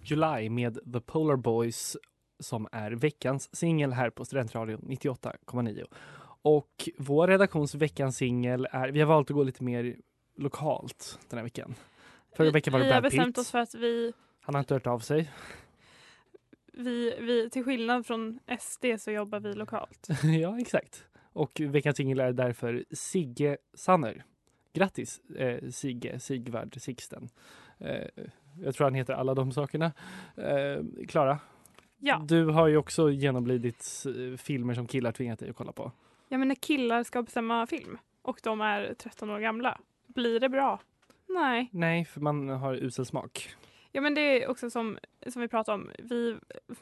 July 0.02 0.50
med 0.50 0.74
The 0.92 1.00
Polar 1.00 1.36
Boys 1.36 1.96
som 2.40 2.68
är 2.72 2.90
veckans 2.90 3.56
singel 3.56 3.92
här 3.92 4.10
på 4.10 4.24
Studentradion 4.24 4.80
98,9. 4.80 5.84
Och 6.42 6.88
vår 6.98 7.26
redaktions 7.28 7.74
veckans 7.74 8.16
singel 8.16 8.68
är, 8.72 8.88
vi 8.88 9.00
har 9.00 9.06
valt 9.06 9.30
att 9.30 9.34
gå 9.34 9.42
lite 9.42 9.64
mer 9.64 9.96
lokalt 10.36 11.18
den 11.28 11.38
här 11.38 11.44
veckan. 11.44 11.74
Förra 12.36 12.50
veckan 12.50 12.72
var 12.72 12.80
det 12.80 12.86
vi 12.86 12.92
har 12.92 13.00
Brad 13.00 13.10
bestämt 13.12 13.26
Pitt. 13.28 13.38
oss 13.38 13.50
för 13.50 13.58
att 13.58 13.74
vi, 13.74 14.12
Han 14.40 14.54
har 14.54 14.60
inte 14.60 14.74
hört 14.74 14.86
av 14.86 14.98
sig. 14.98 15.30
vi, 16.72 17.14
vi, 17.20 17.50
till 17.50 17.64
skillnad 17.64 18.06
från 18.06 18.38
SD 18.60 18.84
så 18.98 19.10
jobbar 19.10 19.40
vi 19.40 19.52
lokalt. 19.54 20.08
ja, 20.40 20.58
exakt. 20.60 21.04
Och 21.32 21.60
veckans 21.64 21.96
singel 21.96 22.20
är 22.20 22.32
därför 22.32 22.84
Sigge 22.90 23.56
Sanner. 23.74 24.24
Grattis 24.72 25.20
eh, 25.36 25.68
Sigge, 25.70 26.18
Sigvard, 26.20 26.80
Sixten. 26.80 27.28
Eh, 27.78 28.08
jag 28.62 28.74
tror 28.74 28.84
han 28.84 28.94
heter 28.94 29.12
alla 29.14 29.34
de 29.34 29.52
sakerna. 29.52 29.92
Eh, 30.36 31.06
Klara, 31.08 31.38
Ja. 31.98 32.24
du 32.28 32.44
har 32.46 32.68
ju 32.68 32.76
också 32.76 33.10
genomlidit 33.10 34.04
eh, 34.06 34.36
filmer 34.36 34.74
som 34.74 34.86
killar 34.86 35.12
tvingat 35.12 35.38
dig 35.38 35.50
att 35.50 35.56
kolla 35.56 35.72
på. 35.72 35.92
Ja, 36.30 36.38
men 36.38 36.48
när 36.48 36.54
killar 36.54 37.02
ska 37.02 37.22
bestämma 37.22 37.66
film 37.66 37.98
och 38.22 38.40
de 38.42 38.60
är 38.60 38.94
13 38.94 39.30
år 39.30 39.38
gamla, 39.38 39.78
blir 40.06 40.40
det 40.40 40.48
bra? 40.48 40.80
Nej. 41.28 41.68
Nej, 41.72 42.04
för 42.04 42.20
man 42.20 42.48
har 42.48 42.74
usel 42.74 43.06
smak. 43.06 43.56
Ja 43.92 44.00
men 44.00 44.14
det 44.14 44.20
är 44.20 44.48
också 44.48 44.70
som, 44.70 44.98
som 45.26 45.42
vi 45.42 45.48
pratade 45.48 45.74
om, 45.74 45.90
vi 45.98 46.36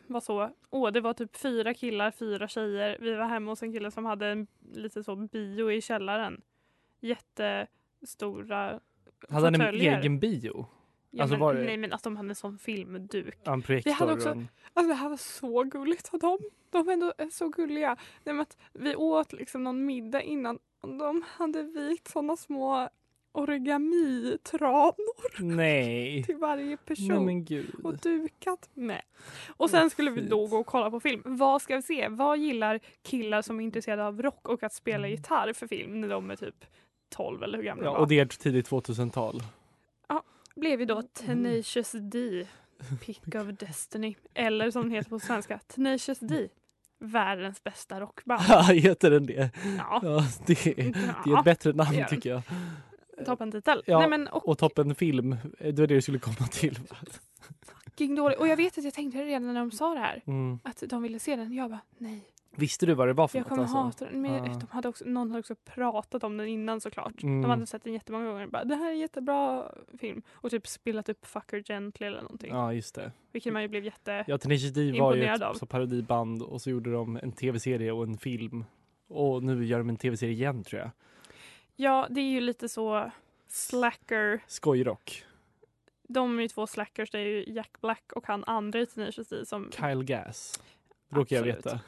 var 0.06 0.20
så, 0.20 0.50
åh 0.70 0.92
det 0.92 1.00
var 1.00 1.12
typ 1.12 1.36
fyra 1.36 1.74
killar, 1.74 2.10
fyra 2.10 2.48
tjejer. 2.48 2.96
Vi 3.00 3.14
var 3.14 3.26
hemma 3.26 3.52
hos 3.52 3.62
en 3.62 3.72
kille 3.72 3.90
som 3.90 4.04
hade 4.04 4.26
en 4.26 4.46
lite 4.74 5.04
så 5.04 5.16
bio 5.16 5.72
i 5.72 5.80
källaren. 5.80 6.40
Jättestora 7.00 8.80
Hade 9.28 9.46
han 9.46 9.54
en 9.54 9.74
egen 9.74 10.18
bio? 10.18 10.66
Ja, 11.10 11.22
Alltså 11.22 11.34
men, 11.34 11.40
var 11.40 11.54
Nej 11.54 11.76
men 11.76 11.92
att 11.92 12.02
de 12.02 12.16
hade 12.16 12.28
en 12.28 12.34
sån 12.34 12.58
filmduk. 12.58 13.38
Ja? 13.44 13.60
Vi 13.84 13.90
hade 13.90 14.12
också, 14.12 14.30
och 14.30 14.36
alltså 14.74 14.88
det 14.88 14.94
här 14.94 15.08
var 15.08 15.16
så 15.16 15.64
gulligt 15.64 16.14
av 16.14 16.20
dem. 16.20 16.38
De 16.70 16.88
är 16.88 16.92
ändå 16.92 17.12
så 17.30 17.48
gulliga. 17.48 17.96
Nej, 18.24 18.34
men 18.34 18.40
att 18.40 18.56
vi 18.72 18.96
åt 18.96 19.32
liksom 19.32 19.64
någon 19.64 19.86
middag 19.86 20.22
innan 20.22 20.58
och 20.80 20.98
de 20.98 21.22
hade 21.28 21.62
vikt 21.62 22.08
såna 22.08 22.36
små 22.36 22.88
origamitranor 23.32 25.56
Nej. 25.56 26.24
till 26.24 26.36
varje 26.36 26.76
person. 26.76 27.26
Nej 27.26 27.66
och 27.84 27.98
dukat 27.98 28.68
med. 28.74 29.02
Och 29.56 29.70
sen 29.70 29.90
skulle 29.90 30.10
vi 30.10 30.20
då 30.20 30.46
gå 30.46 30.56
och 30.56 30.66
kolla 30.66 30.90
på 30.90 31.00
film. 31.00 31.22
Vad 31.24 31.62
ska 31.62 31.76
vi 31.76 31.82
se? 31.82 32.08
Vad 32.08 32.38
gillar 32.38 32.80
killar 33.02 33.42
som 33.42 33.60
är 33.60 33.64
intresserade 33.64 34.06
av 34.06 34.22
rock 34.22 34.48
och 34.48 34.62
att 34.62 34.72
spela 34.72 35.08
gitarr 35.08 35.52
för 35.52 35.66
film 35.66 36.00
när 36.00 36.08
de 36.08 36.30
är 36.30 36.36
typ 36.36 36.64
12 37.08 37.42
eller 37.42 37.58
hur 37.58 37.64
gamla 37.64 37.84
Ja, 37.84 37.90
de 37.90 37.94
och 37.94 38.00
var? 38.00 38.06
det 38.08 38.18
är 38.18 38.26
tidigt 38.26 38.70
2000-tal. 38.70 39.42
Blev 40.58 40.80
ju 40.80 40.86
då 40.86 41.02
Tenacious 41.02 41.92
D, 41.92 42.46
Pick 43.06 43.34
of 43.34 43.46
Destiny. 43.58 44.14
Eller 44.34 44.70
som 44.70 44.82
den 44.82 44.90
heter 44.90 45.10
på 45.10 45.18
svenska, 45.18 45.58
Tenacious 45.66 46.18
D. 46.18 46.48
Världens 47.00 47.64
bästa 47.64 48.00
rockband. 48.00 48.42
Heter 48.72 49.10
den 49.10 49.26
det? 49.26 49.50
Ja. 49.78 50.00
Ja, 50.02 50.24
det, 50.46 50.64
det 50.64 50.78
är 50.80 51.12
Ja. 51.26 51.38
ett 51.38 51.44
bättre 51.44 51.72
namn 51.72 51.94
Ja. 51.98 52.08
tycker 52.08 52.30
jag. 52.30 52.42
Toppen 53.26 53.52
titel. 53.52 53.82
Ja, 53.86 53.98
Nej 53.98 54.08
men 54.08 54.28
och 54.28 54.48
Och 54.48 54.58
toppen 54.58 54.94
film, 54.94 55.36
det 55.58 55.78
var 55.78 55.86
det 55.86 55.94
du 55.94 56.02
skulle 56.02 56.18
komma 56.18 56.46
till. 56.52 56.78
fucking 57.84 58.14
dålig. 58.14 58.38
Och 58.38 58.48
jag 58.48 58.56
vet 58.56 58.78
att 58.78 58.84
jag 58.84 58.94
tänkte 58.94 59.24
redan 59.24 59.46
när 59.54 59.60
de 59.60 59.70
sa 59.70 59.94
det 59.94 60.00
här. 60.00 60.22
Mm. 60.26 60.58
Att 60.64 60.82
de 60.86 61.02
ville 61.02 61.18
se 61.18 61.36
den. 61.36 61.52
Jag 61.52 61.70
bara 61.70 61.80
nej. 61.98 62.20
Visste 62.50 62.86
du 62.86 62.94
vad 62.94 63.08
det 63.08 63.12
var 63.12 63.28
för 63.28 63.38
Jag 63.38 63.42
något? 63.42 63.48
kommer 63.48 63.62
Alltså? 63.62 63.76
hata 64.04 64.04
den. 64.12 64.22
Men 64.22 64.58
de 64.58 64.66
hade 64.70 64.88
också, 64.88 65.04
någon 65.04 65.30
hade 65.30 65.40
också 65.40 65.54
pratat 65.54 66.24
om 66.24 66.36
den 66.36 66.48
innan 66.48 66.80
såklart. 66.80 67.22
Mm. 67.22 67.42
De 67.42 67.50
hade 67.50 67.66
sett 67.66 67.84
den 67.84 67.92
jättemånga 67.92 68.26
gånger. 68.30 68.46
Bara, 68.46 68.64
det 68.64 68.74
här 68.74 68.86
är 68.88 68.92
en 68.92 68.98
jättebra 68.98 69.72
film. 69.98 70.22
Och 70.32 70.50
typ 70.50 70.66
spelat 70.66 71.08
upp 71.08 71.26
Fucker 71.26 71.62
Gently 71.62 72.06
eller 72.06 72.22
någonting. 72.22 72.50
Ja, 72.50 72.72
just 72.72 72.94
det. 72.94 73.12
Vilket 73.32 73.52
man 73.52 73.62
ju 73.62 73.68
blev 73.68 73.84
jätte... 73.84 74.24
Ja, 74.26 74.38
Tenacious 74.38 74.72
D 74.74 75.00
var 75.00 75.14
ju 75.14 75.24
ett 75.24 75.42
av. 75.42 75.54
så 75.54 75.66
parodiband 75.66 76.42
och 76.42 76.62
så 76.62 76.70
gjorde 76.70 76.92
de 76.92 77.16
en 77.16 77.32
tv-serie 77.32 77.92
och 77.92 78.02
en 78.02 78.18
film. 78.18 78.64
Och 79.08 79.42
nu 79.42 79.64
gör 79.64 79.78
de 79.78 79.88
en 79.88 79.96
tv-serie 79.96 80.32
igen 80.32 80.64
tror 80.64 80.80
jag. 80.80 80.90
Ja, 81.76 82.06
det 82.10 82.20
är 82.20 82.30
ju 82.30 82.40
lite 82.40 82.68
så 82.68 83.10
slacker. 83.48 84.40
Skojrock. 84.46 85.24
De 86.08 86.38
är 86.38 86.42
ju 86.42 86.48
två 86.48 86.66
slackers. 86.66 87.10
Det 87.10 87.18
är 87.18 87.24
ju 87.24 87.44
Jack 87.52 87.80
Black 87.80 88.12
och 88.12 88.26
han 88.26 88.44
andra 88.44 88.80
i 88.80 88.86
Tenacious 88.86 89.28
D 89.28 89.36
som... 89.46 89.70
Kyle 89.72 90.04
Gass. 90.04 90.62
Råkar 91.08 91.36
jag 91.36 91.42
veta. 91.42 91.80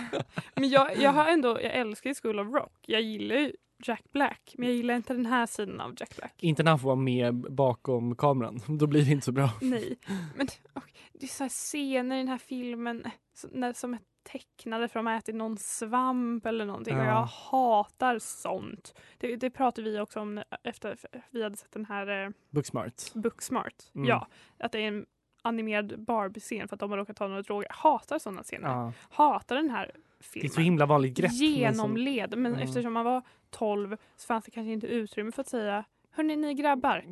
Men 0.54 0.68
jag, 0.68 0.96
jag 0.96 1.12
har 1.12 1.24
ändå, 1.26 1.48
jag 1.48 1.74
älskar 1.74 2.10
ju 2.10 2.14
School 2.14 2.40
of 2.40 2.54
Rock. 2.54 2.72
Jag 2.86 3.02
gillar 3.02 3.36
ju 3.36 3.52
Jack 3.84 4.02
Black. 4.12 4.54
Men 4.58 4.68
jag 4.68 4.76
gillar 4.76 4.94
inte 4.94 5.14
den 5.14 5.26
här 5.26 5.46
sidan 5.46 5.80
av 5.80 5.94
Jack 5.96 6.16
Black. 6.16 6.34
Inte 6.38 6.62
när 6.62 6.70
han 6.70 6.78
får 6.78 6.86
vara 6.88 6.96
med 6.96 7.34
bakom 7.34 8.16
kameran. 8.16 8.60
Då 8.78 8.86
blir 8.86 9.04
det 9.04 9.10
inte 9.10 9.24
så 9.24 9.32
bra. 9.32 9.50
Nej, 9.60 9.98
men 10.36 10.46
och, 10.72 10.82
det 11.12 11.26
är 11.26 11.28
så 11.28 11.44
här 11.44 11.48
scener 11.48 12.16
i 12.16 12.18
den 12.18 12.28
här 12.28 12.38
filmen 12.38 13.04
när, 13.52 13.72
som 13.72 13.94
är 13.94 13.98
tecknade 14.22 14.88
för 14.88 15.00
att 15.00 15.04
de 15.04 15.06
har 15.06 15.18
ätit 15.18 15.34
någon 15.34 15.58
svamp 15.58 16.46
eller 16.46 16.64
någonting. 16.64 16.96
Och 16.98 17.04
Ja. 17.04 17.08
jag 17.08 17.24
hatar 17.26 18.18
sånt. 18.18 18.94
Det, 19.18 19.36
det 19.36 19.50
pratade 19.50 19.90
vi 19.90 20.00
också 20.00 20.20
om 20.20 20.42
efter 20.62 20.96
vi 21.30 21.42
hade 21.42 21.56
sett 21.56 21.72
den 21.72 21.84
här 21.84 22.24
eh, 22.24 22.30
Booksmart. 22.50 23.14
Booksmart. 23.14 23.74
Mm. 23.94 24.08
Ja, 24.08 24.26
att 24.58 24.72
det 24.72 24.78
är 24.78 24.88
en 24.88 25.06
animerad 25.44 26.00
Barbie-scen 26.04 26.68
för 26.68 26.76
att 26.76 26.80
de 26.80 26.90
har 26.90 26.98
råkat 26.98 27.16
ta 27.16 27.26
några 27.28 27.42
droger. 27.42 27.68
Hatar 27.70 28.18
sådana 28.18 28.42
scener. 28.42 28.68
Ja. 28.68 28.92
Hatar 29.10 29.56
den 29.56 29.70
här 29.70 29.86
Det 29.94 29.98
är 30.20 30.22
filmen. 30.22 30.46
ett 30.46 30.52
så 30.52 30.60
himla 30.60 30.86
vanligt 30.86 31.16
grepp. 31.16 31.30
men 31.30 31.38
som- 31.38 31.96
Genomled. 31.96 32.38
Men 32.38 32.52
Mm. 32.52 32.68
eftersom 32.68 32.92
man 32.92 33.04
var 33.04 33.22
12 33.50 33.96
så 34.16 34.26
fanns 34.26 34.44
det 34.44 34.50
kanske 34.50 34.72
inte 34.72 34.86
utrymme 34.86 35.32
för 35.32 35.40
att 35.40 35.48
säga 35.48 35.84
Hörni 36.10 36.36
ni 36.36 36.54
grabbar, 36.54 37.04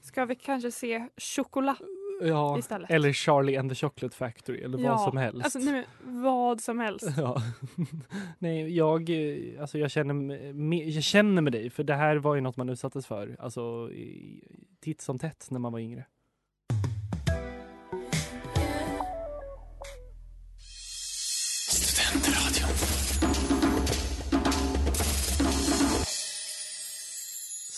ska 0.00 0.24
vi 0.24 0.34
kanske 0.34 0.70
se 0.70 1.08
choklad 1.16 1.76
Ja, 2.22 2.58
istället? 2.58 2.90
eller 2.90 3.12
Charlie 3.12 3.56
and 3.56 3.70
the 3.70 3.74
Chocolate 3.74 4.16
Factory 4.16 4.60
eller 4.62 4.78
vad 4.88 5.00
som 5.00 5.16
helst. 5.16 5.44
Alltså, 5.44 5.58
nej, 5.58 5.86
men 6.04 6.22
vad 6.22 6.60
som 6.60 6.78
helst. 6.78 7.08
Ja. 7.16 7.36
Nej, 8.38 8.76
jag, 8.76 9.10
eh, 9.10 9.60
alltså 9.60 9.78
jag, 9.78 9.90
känner, 9.90 10.74
jag 10.94 11.02
känner 11.02 11.42
med 11.42 11.52
dig, 11.52 11.70
för 11.70 11.84
det 11.84 11.94
här 11.94 12.16
var 12.16 12.34
ju 12.34 12.40
något 12.40 12.56
man 12.56 12.68
utsattes 12.68 13.06
för 13.06 13.36
alltså, 13.40 13.90
titt 14.80 15.00
som 15.00 15.18
tätt 15.18 15.46
när 15.50 15.58
man 15.58 15.72
var 15.72 15.80
yngre. 15.80 16.04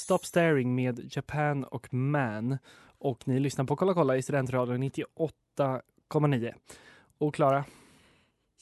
Stop 0.08 0.18
Staring 0.22 0.74
med 0.74 1.16
Japan 1.16 1.64
och 1.64 1.94
Man. 1.94 2.58
Och 2.98 3.28
ni 3.28 3.40
lyssnar 3.40 3.64
på 3.64 3.76
Kolla 3.76 3.94
kolla 3.94 4.16
i 4.16 4.22
Studentradion 4.22 4.82
98,9. 4.82 6.54
Och 7.18 7.34
Klara, 7.34 7.64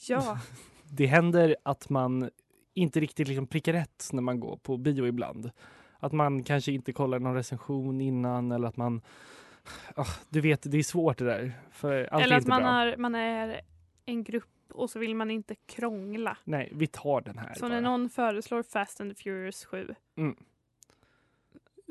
Ja, 0.07 0.39
det 0.91 1.05
händer 1.05 1.55
att 1.63 1.89
man 1.89 2.29
inte 2.73 2.99
riktigt 2.99 3.27
liksom 3.27 3.47
prickar 3.47 3.73
rätt 3.73 4.09
när 4.13 4.21
man 4.21 4.39
går 4.39 4.57
på 4.57 4.77
bio 4.77 5.07
ibland. 5.07 5.51
Att 5.99 6.11
man 6.13 6.43
kanske 6.43 6.71
inte 6.71 6.93
kollar 6.93 7.19
någon 7.19 7.35
recension 7.35 8.01
innan 8.01 8.51
eller 8.51 8.67
att 8.67 8.77
man... 8.77 9.01
Ah, 9.95 10.05
du 10.29 10.41
vet, 10.41 10.71
det 10.71 10.77
är 10.77 10.83
svårt 10.83 11.17
det 11.17 11.25
där. 11.25 11.53
För 11.71 12.03
allt 12.11 12.21
är 12.21 12.25
eller 12.25 12.35
att 12.35 12.41
inte 12.41 12.49
man 12.49 12.61
bra. 12.61 12.71
är, 12.71 12.97
man 12.97 13.15
är 13.15 13.61
en 14.05 14.23
grupp 14.23 14.71
och 14.73 14.89
så 14.89 14.99
vill 14.99 15.15
man 15.15 15.31
inte 15.31 15.55
krångla. 15.55 16.37
Nej, 16.43 16.71
vi 16.75 16.87
tar 16.87 17.21
den 17.21 17.37
här 17.37 17.53
Så 17.53 17.61
bara. 17.61 17.69
när 17.69 17.81
någon 17.81 18.09
föreslår 18.09 18.63
Fast 18.63 19.01
and 19.01 19.15
the 19.15 19.23
Furious 19.23 19.65
7 19.65 19.95
Mm. 20.17 20.35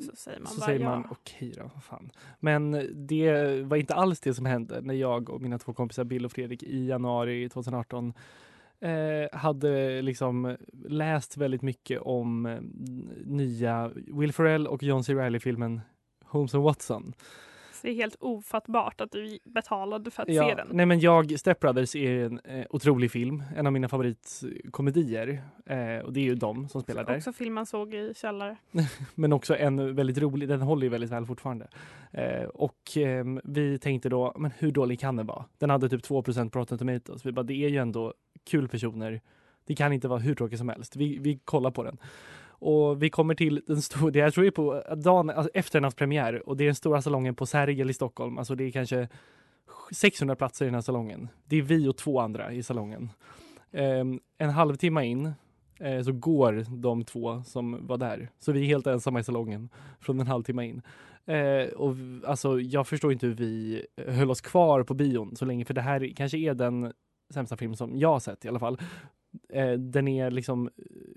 Så 0.02 0.16
säger 0.16 0.40
man 0.40 0.46
Så 0.52 0.60
bara 0.60 0.66
säger 0.66 0.80
ja. 0.80 0.90
man 0.90 1.06
okej 1.10 1.52
då, 1.56 1.70
vad 1.74 1.84
fan. 1.84 2.10
Men 2.40 2.90
det 3.06 3.62
var 3.62 3.76
inte 3.76 3.94
alls 3.94 4.20
det 4.20 4.34
som 4.34 4.46
hände 4.46 4.80
när 4.80 4.94
jag 4.94 5.30
och 5.30 5.40
mina 5.40 5.58
två 5.58 5.72
kompisar 5.72 6.04
Bill 6.04 6.24
och 6.24 6.32
Fredrik 6.32 6.62
i 6.62 6.86
januari 6.86 7.48
2018 7.48 8.12
eh, 8.80 9.38
hade 9.38 10.02
liksom 10.02 10.56
läst 10.88 11.36
väldigt 11.36 11.62
mycket 11.62 12.00
om 12.00 12.46
eh, 12.46 12.60
nya 13.24 13.90
Will 13.94 14.32
Ferrell 14.32 14.66
och 14.66 14.82
John 14.82 15.04
C. 15.04 15.14
Reilly-filmen 15.14 15.80
Holmes 16.24 16.54
and 16.54 16.64
Watson. 16.64 17.14
Det 17.86 17.90
är 17.90 17.94
helt 17.94 18.16
ofattbart 18.20 19.00
att 19.00 19.10
du 19.12 19.38
betalade 19.44 20.10
för 20.10 20.22
att 20.22 20.28
se 20.28 20.34
Ja, 20.34 20.54
den. 20.54 20.68
nej 20.70 20.86
men 20.86 21.00
jag, 21.00 21.38
Step 21.38 21.60
Brothers 21.60 21.96
är 21.96 22.24
en 22.24 22.40
eh, 22.44 22.66
otrolig 22.70 23.10
film, 23.10 23.42
en 23.56 23.66
av 23.66 23.72
mina 23.72 23.88
favoritkomedier. 23.88 25.42
Eh, 25.66 25.98
och 26.04 26.12
det 26.12 26.20
är 26.20 26.24
ju 26.24 26.34
de 26.34 26.68
som 26.68 26.82
spelar 26.82 27.04
där. 27.04 27.16
Också 27.16 27.32
film 27.32 27.54
man 27.54 27.66
såg 27.66 27.94
i 27.94 28.12
källare. 28.16 28.56
Men 29.14 29.32
också 29.32 29.56
en 29.56 29.94
väldigt 29.94 30.18
rolig, 30.18 30.48
den 30.48 30.62
håller 30.62 30.82
ju 30.82 30.88
väldigt 30.88 31.10
väl 31.10 31.26
fortfarande. 31.26 31.68
Eh, 32.10 32.44
och 32.44 32.96
ehm, 32.96 33.40
vi 33.44 33.78
tänkte 33.78 34.08
då, 34.08 34.32
men 34.38 34.50
hur 34.58 34.70
dålig 34.72 35.00
kan 35.00 35.16
den 35.16 35.26
vara? 35.26 35.44
Den 35.58 35.70
hade 35.70 35.88
typ 35.88 36.02
2 36.02 36.22
på 36.22 36.32
Rotten 36.32 36.78
Tomatoes. 36.78 37.26
Vi 37.26 37.32
bara, 37.32 37.42
det 37.42 37.64
är 37.64 37.68
ju 37.68 37.76
ändå 37.76 38.14
kul 38.44 38.68
personer. 38.68 39.20
Det 39.64 39.74
kan 39.74 39.92
inte 39.92 40.08
vara 40.08 40.20
hur 40.20 40.34
tråkigt 40.34 40.58
som 40.58 40.68
helst. 40.68 40.96
Vi, 40.96 41.18
vi 41.18 41.38
kollar 41.44 41.70
på 41.70 41.82
den. 41.82 41.98
Och 42.58 43.02
vi 43.02 43.10
kommer 43.10 43.34
till 43.34 43.62
den 43.66 43.82
stora, 43.82 44.18
jag 44.18 44.34
tror 44.34 44.46
är 44.46 44.50
på 44.50 44.82
dagen 44.96 45.30
alltså 45.30 45.50
efter 45.54 45.80
dennas 45.80 45.94
premiär 45.94 46.48
och 46.48 46.56
det 46.56 46.64
är 46.64 46.66
den 46.66 46.74
stora 46.74 47.02
salongen 47.02 47.34
på 47.34 47.46
Sergel 47.46 47.90
i 47.90 47.94
Stockholm. 47.94 48.38
Alltså 48.38 48.54
det 48.54 48.64
är 48.64 48.70
kanske 48.70 49.08
600 49.92 50.36
platser 50.36 50.64
i 50.64 50.68
den 50.68 50.74
här 50.74 50.82
salongen. 50.82 51.28
Det 51.44 51.56
är 51.56 51.62
vi 51.62 51.88
och 51.88 51.96
två 51.96 52.20
andra 52.20 52.52
i 52.52 52.62
salongen. 52.62 53.10
Ehm, 53.72 54.20
en 54.38 54.50
halvtimme 54.50 55.04
in 55.04 55.32
eh, 55.80 56.02
så 56.02 56.12
går 56.12 56.64
de 56.82 57.04
två 57.04 57.42
som 57.42 57.86
var 57.86 57.96
där. 57.96 58.30
Så 58.38 58.52
vi 58.52 58.60
är 58.60 58.64
helt 58.64 58.86
ensamma 58.86 59.20
i 59.20 59.24
salongen 59.24 59.68
från 60.00 60.20
en 60.20 60.26
halvtimme 60.26 60.66
in. 60.66 60.82
Eh, 61.26 61.68
och 61.68 61.96
alltså, 62.26 62.60
jag 62.60 62.86
förstår 62.86 63.12
inte 63.12 63.26
hur 63.26 63.34
vi 63.34 63.86
eh, 63.96 64.14
höll 64.14 64.30
oss 64.30 64.40
kvar 64.40 64.82
på 64.82 64.94
bion 64.94 65.36
så 65.36 65.44
länge, 65.44 65.64
för 65.64 65.74
det 65.74 65.80
här 65.80 66.12
kanske 66.16 66.38
är 66.38 66.54
den 66.54 66.92
sämsta 67.30 67.56
film 67.56 67.74
som 67.74 67.98
jag 67.98 68.08
har 68.08 68.20
sett 68.20 68.44
i 68.44 68.48
alla 68.48 68.58
fall. 68.58 68.78
Eh, 69.48 69.72
den 69.72 70.08
är 70.08 70.30
liksom, 70.30 70.70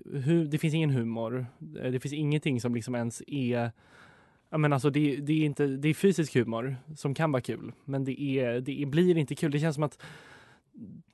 hu- 0.04 0.44
det 0.46 0.58
finns 0.58 0.74
ingen 0.74 0.90
humor. 0.90 1.46
Eh, 1.82 1.90
det 1.92 2.00
finns 2.00 2.14
ingenting 2.14 2.60
som 2.60 2.74
liksom 2.74 2.94
ens 2.94 3.22
är 3.26 3.72
Ja, 4.52 4.58
men 4.58 4.72
alltså 4.72 4.90
det, 4.90 5.16
det, 5.16 5.32
är 5.32 5.46
inte, 5.46 5.66
det 5.66 5.88
är 5.88 5.94
fysisk 5.94 6.34
humor 6.34 6.76
som 6.96 7.14
kan 7.14 7.32
vara 7.32 7.40
kul, 7.42 7.72
men 7.84 8.04
det, 8.04 8.20
är, 8.20 8.60
det 8.60 8.86
blir 8.86 9.16
inte 9.18 9.34
kul. 9.34 9.50
Det 9.50 9.58
känns 9.58 9.74
som 9.74 9.84
att 9.84 10.02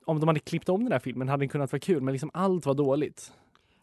om 0.05 0.19
de 0.19 0.27
hade 0.27 0.39
klippt 0.39 0.69
om 0.69 0.83
den 0.83 0.91
här 0.91 0.99
filmen 0.99 1.27
hade 1.29 1.41
den 1.41 1.49
kunnat 1.49 1.71
vara 1.71 1.79
kul, 1.79 2.01
men 2.01 2.11
liksom 2.11 2.31
allt 2.33 2.65
var 2.65 2.73
dåligt. 2.73 3.33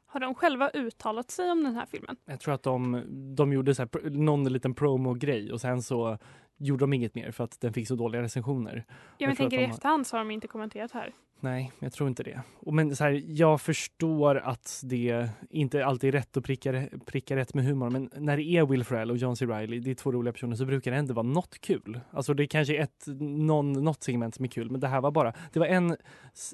Har 0.07 0.21
de 0.21 0.35
själva 0.35 0.71
uttalat 0.75 1.31
sig 1.31 1.51
om 1.51 1.65
den 1.65 1.75
här 1.75 1.87
filmen? 1.87 2.17
Jag 2.25 2.41
tror 2.41 2.55
att 2.55 2.63
de, 2.63 3.03
de 3.37 3.53
gjorde 3.53 3.75
så 3.75 3.83
här, 3.83 4.11
någon 4.11 4.53
liten 4.53 4.75
promo-grej 4.75 5.53
och 5.53 5.61
sen 5.61 5.83
så 5.83 6.19
gjorde 6.57 6.83
de 6.83 6.93
inget 6.93 7.15
mer 7.15 7.31
för 7.31 7.45
att 7.45 7.61
den 7.61 7.73
fick 7.73 7.89
så 7.89 7.95
dåliga 7.95 8.23
recensioner. 8.23 8.85
Jag, 9.19 9.27
men 9.27 9.33
att 9.33 9.39
tänker 9.39 9.59
i 9.61 9.65
efterhand 9.65 10.07
så 10.07 10.17
har 10.17 10.25
de 10.25 10.31
inte 10.31 10.49
kommenterat 10.49 10.93
här. 10.93 11.13
Nej, 11.45 11.73
jag 11.79 11.93
tror 11.93 12.09
inte 12.09 12.23
det. 12.23 12.43
Men 12.73 12.97
så 12.97 13.05
här, 13.05 13.23
jag 13.27 13.61
förstår 13.61 14.37
att 14.37 14.81
det 14.85 15.29
inte 15.51 15.85
alltid 15.85 16.09
är 16.09 16.19
rätt 16.19 16.37
att 16.37 16.45
pricka, 16.45 16.89
pricka 17.07 17.37
rätt 17.37 17.55
med 17.55 17.65
humor, 17.65 17.91
men 17.91 18.11
när 18.17 18.37
det 18.37 18.43
är 18.43 18.67
Will 18.67 18.85
Ferrell 18.85 19.11
och 19.11 19.17
John 19.17 19.37
C. 19.37 19.47
Reilly, 19.47 19.81
det 19.81 19.91
är 19.91 19.95
två 19.95 20.13
roliga 20.13 20.33
personer, 20.33 20.57
så 20.57 20.65
brukar 20.65 20.91
det 20.91 20.97
ändå 20.97 21.15
vara 21.15 21.27
något 21.27 21.61
kul. 21.61 22.01
Alltså 22.11 22.35
det 22.35 22.47
kanske 22.47 22.77
är 22.77 22.83
ett, 22.83 23.07
någon, 23.21 23.73
något 23.73 24.03
segment 24.03 24.35
som 24.35 24.45
är 24.45 24.49
kul, 24.49 24.71
men 24.71 24.81
det 24.81 24.89
här 24.89 25.01
var 25.01 25.11
bara, 25.11 25.33
det 25.53 25.59
var 25.59 25.67
en, 25.67 25.97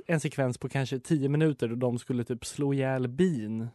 en 0.06 0.20
sekvens 0.20 0.58
på 0.58 0.68
kanske 0.68 0.98
tio 0.98 1.28
minuter 1.28 1.68
då 1.68 1.74
de 1.74 1.98
skulle 1.98 2.24
typ 2.24 2.44
slå 2.44 2.74
ihjäl 2.74 3.08
bin. 3.08 3.68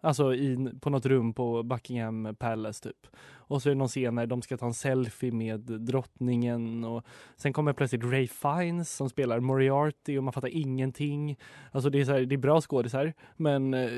Alltså 0.00 0.34
i, 0.34 0.70
på 0.80 0.90
något 0.90 1.06
rum 1.06 1.32
på 1.32 1.62
Buckingham 1.62 2.36
Palace 2.38 2.82
typ. 2.82 3.06
Och 3.50 3.62
så 3.62 3.68
är 3.68 3.70
det 3.70 3.78
någon 3.78 3.88
scen 3.88 4.14
när 4.14 4.26
de 4.26 4.42
ska 4.42 4.56
ta 4.56 4.66
en 4.66 4.74
selfie 4.74 5.32
med 5.32 5.60
drottningen 5.60 6.84
och 6.84 7.04
sen 7.36 7.52
kommer 7.52 7.72
plötsligt 7.72 8.04
Ray 8.04 8.28
Fiennes 8.28 8.96
som 8.96 9.08
spelar 9.08 9.40
Moriarty 9.40 10.18
och 10.18 10.24
man 10.24 10.32
fattar 10.32 10.48
ingenting. 10.48 11.38
Alltså 11.72 11.90
det 11.90 12.00
är, 12.00 12.04
så 12.04 12.12
här, 12.12 12.20
det 12.20 12.34
är 12.34 12.38
bra 12.38 12.60
skådisar 12.60 13.12
men 13.36 13.74
eh, 13.74 13.90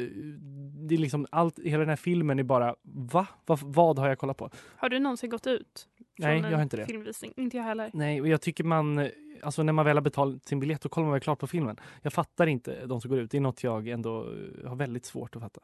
det 0.88 0.94
är 0.94 0.98
liksom 0.98 1.26
allt, 1.30 1.58
hela 1.58 1.78
den 1.78 1.88
här 1.88 1.96
filmen 1.96 2.38
är 2.38 2.42
bara 2.42 2.74
va? 2.82 3.26
Vad, 3.46 3.58
vad 3.62 3.98
har 3.98 4.08
jag 4.08 4.18
kollat 4.18 4.36
på? 4.36 4.50
Har 4.76 4.88
du 4.88 4.98
någonsin 4.98 5.30
gått 5.30 5.46
ut? 5.46 5.88
Nej, 6.18 6.40
jag 6.40 6.56
har 6.56 6.62
inte 6.62 6.76
det. 6.76 6.86
Filmvisning? 6.86 7.32
Inte 7.36 7.56
jag 7.56 7.64
heller. 7.64 7.90
Nej, 7.92 8.20
och 8.20 8.28
jag 8.28 8.40
tycker 8.40 8.64
man, 8.64 8.98
eh, 8.98 9.08
alltså 9.42 9.62
när 9.62 9.72
man 9.72 9.84
väl 9.84 9.96
har 9.96 10.02
betalat 10.02 10.46
sin 10.46 10.60
biljett 10.60 10.80
då 10.80 10.88
kollar 10.88 11.04
man 11.04 11.12
väl 11.12 11.20
klart 11.20 11.38
på 11.38 11.46
filmen. 11.46 11.76
Jag 12.02 12.12
fattar 12.12 12.46
inte 12.46 12.86
de 12.86 13.00
som 13.00 13.10
går 13.10 13.18
ut. 13.18 13.30
Det 13.30 13.36
är 13.36 13.40
något 13.40 13.64
jag 13.64 13.88
ändå 13.88 14.20
eh, 14.20 14.68
har 14.68 14.76
väldigt 14.76 15.04
svårt 15.04 15.36
att 15.36 15.42
fatta. 15.42 15.60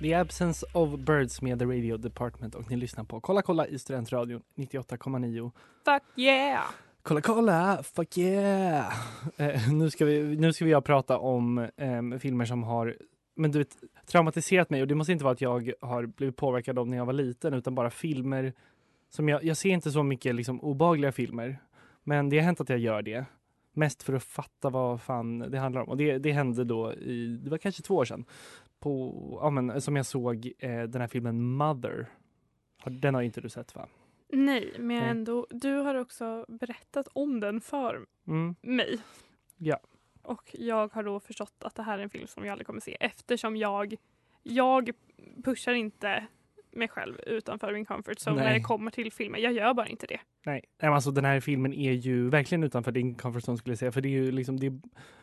The 0.00 0.14
Absence 0.14 0.66
of 0.72 0.98
Birds 0.98 1.42
med 1.42 1.58
The 1.58 1.64
Radio 1.64 1.96
Department 1.96 2.54
och 2.54 2.70
ni 2.70 2.76
lyssnar 2.76 3.04
på 3.04 3.20
Kolla 3.20 3.42
kolla 3.42 3.66
i 3.66 3.78
Studentradion 3.78 4.42
98,9. 4.54 5.50
Fuck 5.84 6.18
yeah! 6.18 6.64
Kolla 7.02 7.20
kolla, 7.20 7.82
fuck 7.82 8.18
yeah! 8.18 8.92
Eh, 9.36 9.72
nu, 9.72 9.90
ska 9.90 10.04
vi, 10.04 10.36
nu 10.36 10.52
ska 10.52 10.64
vi 10.64 10.80
prata 10.80 11.18
om 11.18 11.68
em, 11.76 12.20
filmer 12.20 12.44
som 12.44 12.62
har 12.62 12.96
men 13.36 13.50
du 13.50 13.58
vet, 13.58 13.76
traumatiserat 14.06 14.70
mig 14.70 14.82
och 14.82 14.88
det 14.88 14.94
måste 14.94 15.12
inte 15.12 15.24
vara 15.24 15.32
att 15.32 15.40
jag 15.40 15.72
har 15.80 16.06
blivit 16.06 16.36
påverkad 16.36 16.78
av 16.78 16.88
när 16.88 16.96
jag 16.96 17.06
var 17.06 17.12
liten 17.12 17.54
utan 17.54 17.74
bara 17.74 17.90
filmer 17.90 18.52
som 19.10 19.28
jag, 19.28 19.44
jag 19.44 19.56
ser 19.56 19.70
inte 19.70 19.90
så 19.90 20.02
mycket 20.02 20.34
liksom 20.34 20.60
obehagliga 20.60 21.12
filmer 21.12 21.58
men 22.02 22.28
det 22.28 22.38
har 22.38 22.44
hänt 22.44 22.60
att 22.60 22.68
jag 22.68 22.78
gör 22.78 23.02
det. 23.02 23.24
Mest 23.72 24.02
för 24.02 24.12
att 24.12 24.24
fatta 24.24 24.70
vad 24.70 25.02
fan 25.02 25.38
det 25.38 25.58
handlar 25.58 25.82
om. 25.82 25.88
Och 25.88 25.96
det, 25.96 26.18
det 26.18 26.32
hände 26.32 26.64
då 26.64 26.92
i, 26.92 27.40
det 27.44 27.50
var 27.50 27.58
kanske 27.58 27.82
två 27.82 27.94
år 27.96 28.04
sedan. 28.04 28.24
På, 28.80 29.14
ja, 29.42 29.50
men, 29.50 29.80
som 29.80 29.96
jag 29.96 30.06
såg 30.06 30.52
eh, 30.58 30.82
den 30.82 31.00
här 31.00 31.08
filmen 31.08 31.42
Mother. 31.42 32.06
Den 32.84 33.14
har 33.14 33.22
inte 33.22 33.40
du 33.40 33.48
sett 33.48 33.74
va? 33.74 33.88
Nej, 34.32 34.72
men 34.78 34.86
Nej. 35.00 35.08
ändå, 35.08 35.46
du 35.50 35.74
har 35.74 35.94
också 35.94 36.44
berättat 36.48 37.08
om 37.12 37.40
den 37.40 37.60
för 37.60 38.06
Mm. 38.26 38.54
mig. 38.60 38.98
Ja. 39.56 39.80
Och 40.22 40.56
jag 40.58 40.92
har 40.94 41.02
då 41.02 41.20
förstått 41.20 41.54
att 41.64 41.74
det 41.74 41.82
här 41.82 41.98
är 41.98 42.02
en 42.02 42.10
film 42.10 42.26
som 42.26 42.44
jag 42.44 42.52
aldrig 42.52 42.66
kommer 42.66 42.80
se 42.80 42.96
eftersom 43.00 43.56
jag, 43.56 43.94
jag 44.42 44.90
pushar 45.44 45.72
inte 45.72 46.26
mig 46.70 46.88
själv 46.88 47.20
utanför 47.26 47.72
min 47.72 47.84
comfort 47.84 48.18
zone 48.26 48.44
när 48.44 48.54
det 48.54 48.60
kommer 48.60 48.90
till 48.90 49.12
filmer. 49.12 49.38
Jag 49.38 49.52
gör 49.52 49.74
bara 49.74 49.86
inte 49.88 50.06
det. 50.06 50.20
Nej, 50.46 50.64
alltså 50.80 51.10
den 51.10 51.24
här 51.24 51.40
filmen 51.40 51.74
är 51.74 51.92
ju 51.92 52.28
verkligen 52.28 52.64
utanför 52.64 52.92
din 52.92 53.14
comfort 53.14 53.42
zone 53.48 53.58
skulle 53.58 53.72
jag 53.72 53.78
säga. 53.78 53.92
För 53.92 54.00
det 54.00 54.08
är 54.08 54.10
ju 54.10 54.32
liksom, 54.32 54.60
det 54.60 54.66
är 54.66 54.70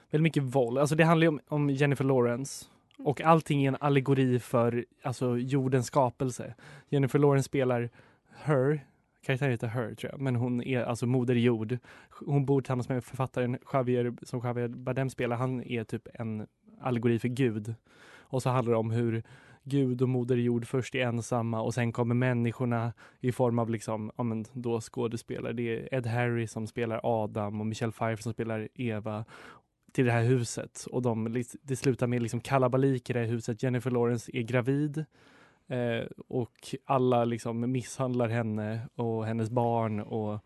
väldigt 0.10 0.22
mycket 0.22 0.44
våld. 0.44 0.78
Alltså 0.78 0.96
det 0.96 1.04
handlar 1.04 1.26
ju 1.26 1.30
om, 1.30 1.40
om 1.48 1.70
Jennifer 1.70 2.04
Lawrence. 2.06 2.66
Och 3.04 3.22
allting 3.22 3.64
är 3.64 3.68
en 3.68 3.78
allegori 3.80 4.40
för 4.40 4.86
alltså, 5.04 5.38
jordens 5.38 5.88
skapelse. 5.88 6.54
Jennifer 6.90 7.20
Lawrence 7.20 7.46
spelar 7.46 7.90
Her, 8.44 8.86
karaktären 9.26 9.52
heter 9.52 9.68
Her 9.68 9.96
tror 9.96 10.12
jag, 10.12 10.22
men 10.22 10.36
hon 10.36 10.64
är 10.64 10.84
alltså 10.84 11.06
moder 11.06 11.36
jord. 11.36 11.78
Hon 12.10 12.46
bor 12.46 12.62
tillsammans 12.62 12.90
med 12.90 13.04
författaren 13.04 13.58
Javier, 13.74 14.14
som 14.22 14.42
Javier 14.44 14.68
Bardem 14.68 15.10
spelar. 15.10 15.36
Han 15.36 15.64
är 15.64 15.84
typ 15.84 16.08
en 16.14 16.48
allegori 16.82 17.20
för 17.20 17.28
Gud. 17.28 17.76
Och 18.18 18.42
så 18.42 18.50
handlar 18.50 18.72
det 18.72 18.80
om 18.80 18.92
hur 18.92 19.24
Gud 19.64 20.02
och 20.02 20.10
moder 20.10 20.38
jord 20.38 20.68
först 20.68 20.96
är 20.96 21.00
ensamma 21.00 21.62
och 21.62 21.74
sen 21.74 21.92
kommer 21.92 22.16
människorna 22.16 22.94
i 23.20 23.32
form 23.32 23.60
av 23.60 23.70
liksom, 23.70 24.12
ja 24.18 24.24
men 24.24 24.46
då 24.54 24.82
skådespelare. 24.82 25.54
Det 25.54 25.64
är 25.64 25.94
Ed 25.94 26.06
Harris 26.06 26.52
som 26.52 26.68
spelar 26.68 27.00
Adam 27.04 27.60
och 27.60 27.68
Michelle 27.68 27.92
Pfeiffer 27.92 28.24
som 28.24 28.34
spelar 28.34 28.68
Eva 28.74 29.26
till 29.94 30.06
det 30.06 30.12
här 30.12 30.24
huset 30.24 30.86
och 30.92 31.02
de, 31.02 31.44
det 31.62 31.76
slutar 31.76 32.08
med 32.08 32.22
liksom 32.22 32.40
kalabalik 32.42 33.10
i 33.10 33.14
det 33.14 33.20
här 33.20 33.28
huset. 33.28 33.64
Jennifer 33.64 33.92
Lawrence 33.92 34.32
är 34.34 34.42
gravid 34.42 35.06
eh, 35.68 36.08
och 36.28 36.76
alla 36.86 37.26
liksom 37.26 37.72
misshandlar 37.72 38.28
henne 38.30 38.80
och 38.96 39.26
hennes 39.26 39.50
barn 39.50 40.00
och 40.00 40.40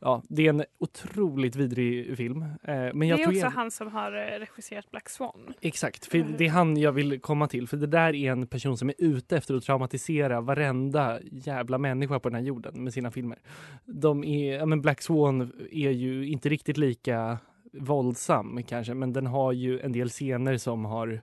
ja, 0.00 0.22
det 0.28 0.46
är 0.46 0.50
en 0.50 0.64
otroligt 0.78 1.56
vidrig 1.56 2.16
film. 2.16 2.42
Eh, 2.42 2.48
men 2.64 2.98
det 2.98 3.06
jag 3.06 3.20
är 3.20 3.24
tog 3.24 3.34
också 3.34 3.46
en- 3.46 3.52
han 3.52 3.70
som 3.70 3.88
har 3.92 4.12
eh, 4.12 4.38
regisserat 4.38 4.90
Black 4.90 5.08
Swan. 5.08 5.54
Exakt, 5.60 6.06
för 6.06 6.26
det 6.38 6.46
är 6.46 6.50
han 6.50 6.76
jag 6.76 6.92
vill 6.92 7.20
komma 7.20 7.48
till. 7.48 7.68
För 7.68 7.76
det 7.76 7.86
där 7.86 8.14
är 8.14 8.32
en 8.32 8.46
person 8.46 8.76
som 8.78 8.88
är 8.88 8.94
ute 8.98 9.36
efter 9.36 9.54
att 9.54 9.62
traumatisera 9.64 10.40
varenda 10.40 11.18
jävla 11.22 11.78
människa 11.78 12.18
på 12.20 12.28
den 12.28 12.36
här 12.36 12.42
jorden 12.46 12.84
med 12.84 12.92
sina 12.92 13.10
filmer. 13.10 13.38
De 13.84 14.24
är, 14.24 14.54
ja, 14.58 14.66
men 14.66 14.82
Black 14.82 15.02
Swan 15.02 15.52
är 15.72 15.90
ju 15.90 16.28
inte 16.28 16.48
riktigt 16.48 16.76
lika 16.76 17.38
våldsam 17.80 18.62
kanske, 18.62 18.94
men 18.94 19.12
den 19.12 19.26
har 19.26 19.52
ju 19.52 19.80
en 19.80 19.92
del 19.92 20.08
scener 20.10 20.56
som 20.56 20.84
har, 20.84 21.20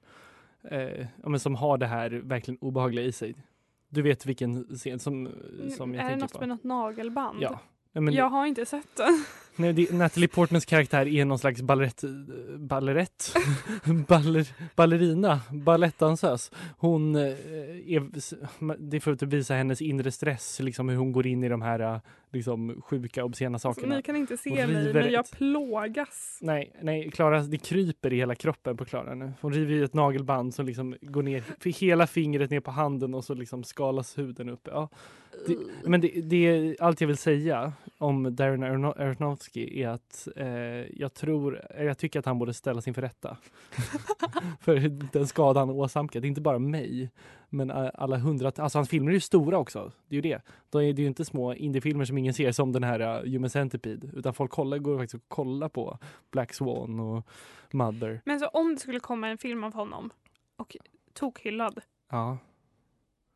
eh, 0.72 0.80
ja, 1.24 1.30
men 1.30 1.40
som 1.40 1.56
har 1.56 1.78
det 1.78 1.88
här 1.88 2.10
verkligen 2.10 2.58
obehagliga 2.62 3.06
i 3.06 3.12
sig. 3.12 3.36
Du 3.90 4.02
vet 4.02 4.26
vilken 4.26 4.64
scen 4.64 5.00
som, 5.00 5.30
som 5.78 5.94
jag 5.94 6.04
är 6.04 6.04
det 6.04 6.10
tänker 6.10 6.22
något 6.24 6.34
på? 6.34 6.40
med 6.40 6.50
något 6.50 6.64
nagelband? 6.64 7.38
Ja. 7.42 7.60
Ja, 7.96 8.02
men- 8.02 8.14
Jag 8.14 8.30
har 8.30 8.46
inte 8.46 8.66
sett 8.66 8.96
den. 8.98 9.26
Nej, 9.56 9.74
det, 9.74 9.92
Natalie 9.92 10.28
Portmans 10.28 10.66
karaktär 10.66 11.08
är 11.08 11.26
någon 11.26 11.40
slags 11.40 11.62
ballerett, 11.62 12.04
ballerett, 12.58 13.36
baller, 14.08 14.48
ballerina, 14.76 15.42
balettdansös. 15.52 16.52
Hon 16.78 17.16
eh, 17.16 17.22
är, 17.22 18.10
det 18.90 18.98
är 18.98 19.00
för 19.02 19.12
att 19.12 19.22
visa 19.24 19.54
hennes 19.54 19.82
inre 19.82 20.12
stress, 20.12 20.60
liksom 20.60 20.90
hur 20.90 20.98
hon 20.98 21.12
går 21.12 21.28
in 21.28 21.44
i 21.44 21.50
de 21.50 21.62
här 21.62 22.02
liksom, 22.34 22.82
sjuka, 22.82 23.24
obscena 23.26 23.60
Så 23.60 23.74
sakerna. 23.74 23.96
ni 23.96 24.02
kan 24.02 24.16
inte 24.16 24.38
se 24.38 24.68
mig, 24.68 24.94
men 24.94 25.12
jag 25.12 25.26
ett- 25.26 25.32
plågas. 25.32 26.38
Nej, 26.42 26.72
nej, 26.82 27.12
Klara, 27.12 27.42
det 27.42 27.58
kryper 27.58 28.14
i 28.14 28.16
hela 28.16 28.36
kroppen 28.36 28.78
på 28.78 28.86
Klara 28.86 29.16
nu. 29.16 29.32
Hon 29.42 29.54
river 29.54 29.74
i 29.76 29.84
ett 29.84 29.94
nagelband 29.94 30.54
som 30.54 30.66
liksom 30.66 30.96
går 31.02 31.24
ner, 31.24 31.44
hela 31.80 32.08
fingret 32.08 32.52
ner 32.52 32.60
på 32.60 32.72
handen 32.72 33.14
och 33.14 33.24
så 33.24 33.34
liksom 33.34 33.64
skalas 33.64 34.18
huden 34.18 34.50
upp. 34.50 34.68
Ja. 34.72 34.90
Det, 35.48 35.58
men 35.90 36.02
det, 36.02 36.08
det, 36.22 36.76
allt 36.80 37.02
jag 37.02 37.08
vill 37.08 37.18
säga 37.18 37.74
om 37.98 38.36
Darren 38.36 38.64
Arono- 38.64 39.02
Aronofsky 39.02 39.82
är 39.82 39.88
att 39.88 40.28
eh, 40.36 40.48
jag 41.00 41.14
tror, 41.14 41.62
eh, 41.78 41.84
jag 41.86 41.98
tycker 41.98 42.20
att 42.20 42.26
han 42.26 42.40
borde 42.40 42.54
ställas 42.54 42.88
inför 42.88 43.02
rätta. 43.02 43.38
för 44.62 44.76
den 45.14 45.28
skada 45.28 45.60
han 45.60 45.70
åsamkat, 45.70 46.24
inte 46.24 46.42
bara 46.42 46.60
mig, 46.60 47.10
men 47.54 47.70
eh, 47.70 47.90
alla 47.94 48.18
hundrat, 48.18 48.60
alltså 48.60 48.78
hans 48.78 48.90
filmer 48.90 49.12
är 49.12 49.14
ju 49.14 49.20
stora 49.20 49.58
också. 49.58 49.92
Det 50.08 50.16
är 50.16 50.24
ju 50.24 50.32
det. 50.32 50.42
De 50.70 50.78
är, 50.82 50.94
det 50.94 51.00
är 51.00 51.04
ju 51.04 51.08
inte 51.08 51.26
små 51.26 51.54
indiefilmer 51.54 52.06
som 52.06 52.18
ingen 52.18 52.34
ser 52.34 52.52
som 52.52 52.72
den 52.72 52.84
här 52.84 53.24
uh, 53.26 53.32
Human 53.32 53.50
Centipede, 53.50 54.08
utan 54.14 54.34
folk 54.34 54.52
kollar, 54.52 54.78
går 54.78 54.98
faktiskt 54.98 55.24
och 55.24 55.30
kollar 55.30 55.70
på 55.70 55.98
Black 56.32 56.54
Swan 56.54 57.00
och 57.00 57.28
Mother. 57.72 58.22
Men 58.26 58.40
så 58.40 58.48
om 58.48 58.74
det 58.74 58.80
skulle 58.80 59.00
komma 59.00 59.28
en 59.28 59.38
film 59.38 59.64
av 59.64 59.74
honom 59.74 60.10
och 60.56 60.78
tokhyllad, 61.14 61.80
Ja. 62.12 62.38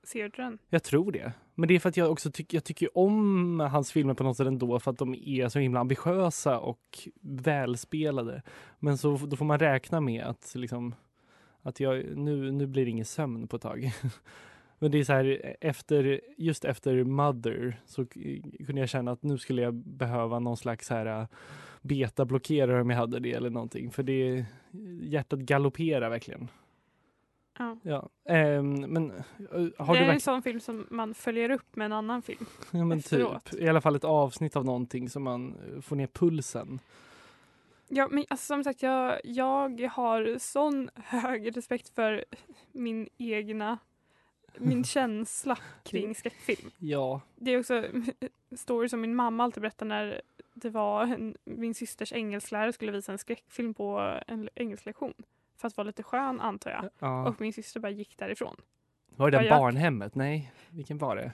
ser 0.04 0.24
du 0.24 0.30
den? 0.30 0.58
Jag 0.70 0.84
tror 0.84 1.12
det. 1.12 1.34
Men 1.56 1.68
det 1.68 1.76
är 1.76 1.80
för 1.80 1.90
att 1.90 1.98
jag 1.98 2.12
också 2.12 2.32
tycker, 2.32 2.58
jag 2.58 2.64
tycker 2.64 2.98
om 2.98 3.60
hans 3.60 3.92
filmer 3.92 4.14
på 4.14 4.24
något 4.24 4.38
sätt 4.38 4.48
ändå 4.48 4.80
för 4.80 4.92
att 4.92 4.98
de 4.98 5.16
är 5.16 5.50
så 5.50 5.60
himla 5.60 5.80
ambitiösa 5.80 6.60
och 6.60 7.00
välspelade. 7.22 8.42
Men 8.80 8.98
så 8.98 9.18
då 9.18 9.36
får 9.38 9.46
man 9.46 9.60
räkna 9.60 10.02
med 10.02 10.24
att 10.24 10.52
liksom 10.56 10.96
att 11.68 11.80
jag, 11.80 12.18
nu, 12.18 12.52
nu 12.52 12.68
blir 12.68 12.86
det 12.86 12.92
ingen 12.92 13.06
sömn 13.06 13.48
på 13.48 13.56
ett 13.56 13.62
tag. 13.62 13.92
Men 14.80 14.92
det 14.92 14.98
är 14.98 15.04
så 15.04 15.14
här 15.14 15.56
efter, 15.62 16.22
just 16.38 16.66
efter 16.66 17.04
Mother 17.04 17.80
så 17.86 18.06
kunde 18.06 18.80
jag 18.82 18.90
känna 18.90 19.12
att 19.12 19.24
nu 19.24 19.38
skulle 19.38 19.62
jag 19.62 19.74
behöva 19.74 20.40
någon 20.40 20.58
slags 20.58 20.90
här 20.90 21.06
äh, 21.06 21.28
betablockerare 21.82 22.82
om 22.82 22.90
jag 22.90 22.98
hade 22.98 23.20
det 23.20 23.34
eller 23.34 23.50
någonting. 23.50 23.92
För 23.92 24.04
det, 24.04 24.46
hjärtat 25.02 25.40
galopperar 25.40 26.10
verkligen. 26.10 26.48
Ja. 27.60 27.78
Ja, 27.84 28.10
ehm, 28.30 28.74
men 28.74 29.12
äh, 29.12 29.68
har 29.78 29.96
det 29.96 30.02
är 30.02 30.14
en 30.14 30.20
sån 30.20 30.42
film 30.42 30.60
som 30.60 30.88
man 30.90 31.14
följer 31.14 31.50
upp 31.50 31.76
med 31.76 31.86
en 31.86 31.94
annan 31.94 32.22
film. 32.22 32.46
Ja, 32.72 32.86
men 32.86 32.98
efteråt. 32.98 33.46
typ. 33.46 33.62
I 33.62 33.68
alla 33.68 33.82
fall 33.82 33.96
ett 33.96 34.04
avsnitt 34.04 34.56
av 34.56 34.66
någonting 34.66 35.10
som 35.10 35.24
man 35.24 35.56
eh, 35.76 35.82
får 35.82 35.96
ner 35.96 36.08
pulsen. 36.08 36.80
Ja, 37.88 38.08
men 38.12 38.26
alltså, 38.30 38.46
som 38.46 38.64
sagt, 38.64 38.82
jag, 38.84 39.20
jag 39.24 39.82
har 39.92 40.40
sån 40.40 40.90
hög 40.96 41.58
respekt 41.58 41.90
för 41.96 42.26
min 42.72 43.10
egna 43.18 43.78
min 44.58 44.84
känsla 44.96 45.58
kring 45.84 46.16
skräckfilm. 46.16 46.72
Ja. 46.78 47.22
Det 47.36 47.52
är 47.52 47.60
också 47.60 47.84
story 48.56 48.90
som 48.90 49.02
min 49.02 49.16
mamma 49.16 49.44
alltid 49.44 49.62
berättar 49.62 49.86
när 49.86 50.22
det 50.54 50.70
var 50.70 51.04
en, 51.04 51.36
min 51.44 51.74
systers 51.74 52.14
engelsklärare 52.14 52.74
skulle 52.74 52.92
visa 52.92 53.12
en 53.12 53.18
skräckfilm 53.18 53.74
på 53.74 54.20
en 54.28 54.50
engelsklektion. 54.56 55.14
För 55.58 55.68
att 55.68 55.78
vara 55.78 55.86
lite 55.88 56.04
skön 56.04 56.40
antar 56.42 56.72
jag. 56.72 56.90
Ja. 57.00 57.28
Och 57.30 57.42
min 57.42 57.54
syster 57.54 57.80
bara 57.80 57.90
gick 57.90 58.18
därifrån. 58.18 58.56
Var 59.16 59.32
det 59.32 59.38
Ja, 59.38 59.42
där 59.44 59.50
jag- 59.50 59.60
barnhemmet? 59.60 60.16
Nej, 60.16 60.52
vilken 60.70 60.98
var 60.98 61.16
det? 61.16 61.32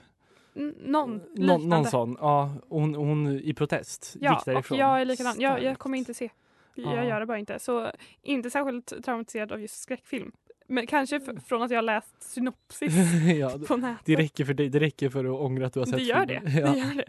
N- 0.56 0.74
någon 0.80 1.16
Nå, 1.16 1.24
liknande. 1.34 1.66
någon 1.76 1.84
sån. 1.86 2.16
Ja, 2.20 2.52
hon, 2.68 2.94
hon 2.94 3.26
i 3.40 3.54
protest 3.54 4.16
Ja, 4.20 4.32
gick 4.34 4.44
därifrån. 4.44 4.78
jag 4.78 5.00
är 5.00 5.04
likadan. 5.04 5.34
Jag, 5.38 5.62
jag 5.62 5.78
kommer 5.78 5.98
inte 5.98 6.14
se. 6.14 6.30
Jag 6.76 6.96
Ja. 6.96 7.04
gör 7.04 7.20
det 7.20 7.26
bara 7.26 7.38
inte. 7.38 7.58
Så 7.58 7.90
inte 8.22 8.50
särskilt 8.50 9.04
traumatiserad 9.04 9.52
av 9.52 9.60
just 9.60 9.82
skräckfilm. 9.82 10.32
Men 10.68 10.86
kanske 10.86 11.16
f- 11.16 11.42
från 11.46 11.62
att 11.62 11.70
jag 11.70 11.78
har 11.78 11.82
läst 11.82 12.22
synopsis 12.22 12.94
ja, 13.40 13.58
på 13.68 13.76
nätet. 13.76 14.02
det 14.06 14.16
räcker 14.16 14.44
för 14.44 14.54
dig. 14.54 14.68
Det 14.68 14.80
räcker 14.80 15.08
för 15.08 15.24
att 15.24 15.40
ångra 15.40 15.66
att 15.66 15.72
du 15.72 15.80
har 15.80 15.86
sett 15.86 15.96
Det 15.96 16.02
gör 16.02 16.26
det. 16.26 16.40
filmen. 16.40 16.56
Ja. 16.66 16.72
det 16.72 16.78
gör 16.78 16.94
det. 16.94 17.04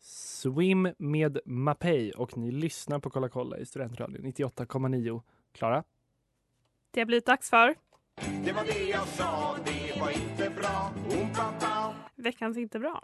Swim 0.00 0.88
med 0.98 1.38
Mapei 1.44 2.12
och 2.16 2.36
ni 2.36 2.50
lyssnar 2.50 2.98
på 2.98 3.10
Kolla 3.10 3.28
kolla 3.28 3.58
i 3.58 3.66
Studentradion 3.66 4.24
98,9. 4.24 5.22
Klara? 5.52 5.84
Det 6.90 7.00
har 7.00 7.06
blivit 7.06 7.26
dags 7.26 7.50
för 7.50 7.74
Det 8.44 8.52
var 8.52 8.64
det 8.64 8.84
jag 8.90 9.06
sa, 9.08 9.56
det 9.64 9.93
var 10.04 10.10
inte 10.10 10.50
bra. 10.50 10.92
Oom-pa-pa. 11.10 11.94
Veckans 12.14 12.56
inte 12.56 12.78
bra. 12.78 13.02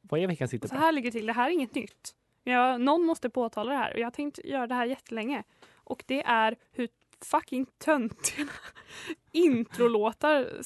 Vad 0.00 0.20
är 0.20 0.26
veckans 0.26 0.50
Så 0.50 0.56
inte 0.56 0.74
här 0.76 0.92
ligger 0.92 1.10
det 1.10 1.18
till. 1.18 1.26
Det 1.26 1.32
här 1.32 1.48
är 1.48 1.52
inget 1.52 1.74
nytt. 1.74 2.14
Jag, 2.44 2.80
någon 2.80 3.06
måste 3.06 3.30
påtala 3.30 3.72
det 3.72 3.78
här 3.78 3.92
och 3.92 3.98
jag 3.98 4.06
har 4.06 4.10
tänkt 4.10 4.38
göra 4.44 4.66
det 4.66 4.74
här 4.74 4.86
jättelänge. 4.86 5.42
Och 5.74 6.04
det 6.06 6.22
är 6.22 6.56
hur 6.72 6.88
fucking 7.24 7.66
töntiga 7.78 8.48
introlåtar 9.32 10.62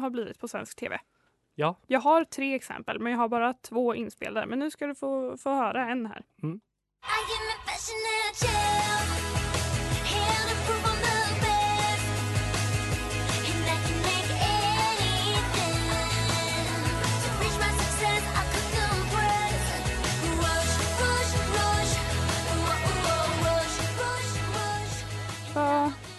har 0.00 0.10
blivit 0.10 0.38
på 0.38 0.48
svensk 0.48 0.76
tv. 0.76 1.00
Ja. 1.54 1.76
Jag 1.86 2.00
har 2.00 2.24
tre 2.24 2.54
exempel 2.54 3.00
men 3.00 3.12
jag 3.12 3.18
har 3.18 3.28
bara 3.28 3.52
två 3.52 3.94
inspelade. 3.94 4.46
Men 4.46 4.58
nu 4.58 4.70
ska 4.70 4.86
du 4.86 4.94
få, 4.94 5.36
få 5.38 5.50
höra 5.50 5.90
en 5.90 6.06
här. 6.06 6.24
Mm. 6.42 6.60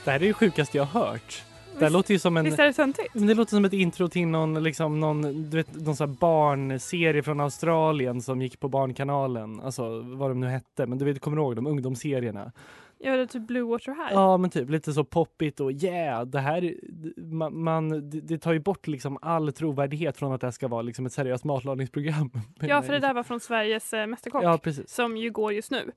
Det 0.08 0.12
här 0.12 0.20
är 0.20 0.28
det 0.28 0.34
sjukaste 0.34 0.78
jag 0.78 0.86
har 0.86 1.02
hört. 1.02 1.44
Det 1.80 1.86
här 1.86 1.92
låter 1.92 2.14
ju 2.14 2.20
som 2.20 2.38
en... 2.38 2.46
Visst 2.46 2.60
är 2.60 2.66
det 2.66 2.74
töntigt? 2.74 3.14
Men 3.14 3.28
det 3.28 3.34
låter 3.34 3.50
som 3.50 3.66
ett 3.66 3.74
intro 3.74 4.08
till 4.08 4.28
någon, 4.28 4.64
liksom, 4.64 5.00
någon, 5.00 5.22
du 5.22 5.58
vet, 5.58 5.76
någon 5.76 5.96
sån 5.96 6.10
här 6.10 6.16
barnserie 6.16 7.24
från 7.24 7.40
Australien 7.40 8.22
som 8.22 8.42
gick 8.42 8.60
på 8.60 8.70
Barnkanalen. 8.70 9.60
Alltså 9.60 10.02
vad 10.02 10.32
de 10.32 10.40
nu 10.40 10.48
hette. 10.48 10.86
Men 10.86 10.98
du 10.98 11.06
vet, 11.06 11.20
kommer 11.20 11.38
du 11.38 11.44
ihåg 11.44 11.56
de 11.56 11.68
ungdomsserierna? 11.68 12.52
Ja, 12.98 13.16
det 13.16 13.22
är 13.22 13.26
typ 13.26 13.48
Blue 13.48 13.64
Water 13.64 13.92
High. 13.92 14.14
Ja 14.14 14.38
men 14.38 14.50
typ 14.50 14.70
lite 14.70 14.94
så 14.94 15.04
poppigt 15.04 15.60
och 15.60 15.72
yeah, 15.72 16.26
det 16.26 16.40
här, 16.40 16.76
man, 17.18 17.64
man, 17.64 18.10
det, 18.10 18.22
det 18.22 18.38
tar 18.38 18.54
ju 18.54 18.60
bort 18.60 18.88
liksom 18.88 19.18
all 19.22 19.54
trovärdighet 19.54 20.18
från 20.18 20.34
att 20.34 20.42
det 20.42 20.48
här 20.48 20.52
ska 20.52 20.68
vara 20.68 20.82
liksom 20.82 21.06
ett 21.06 21.14
seriöst 21.14 21.44
matlagningsprogram. 21.44 22.32
Ja, 22.60 22.82
för 22.82 22.94
det 22.94 23.00
där 23.00 23.14
var 23.14 23.24
från 23.24 23.40
Sveriges 23.40 23.94
eh, 23.94 24.08
Mästerkock. 24.08 24.44
Ja, 24.44 24.58
precis. 24.58 24.90
Som 24.90 25.18
ju 25.18 25.32
går 25.32 25.54
just 25.54 25.72
nu. 25.72 25.92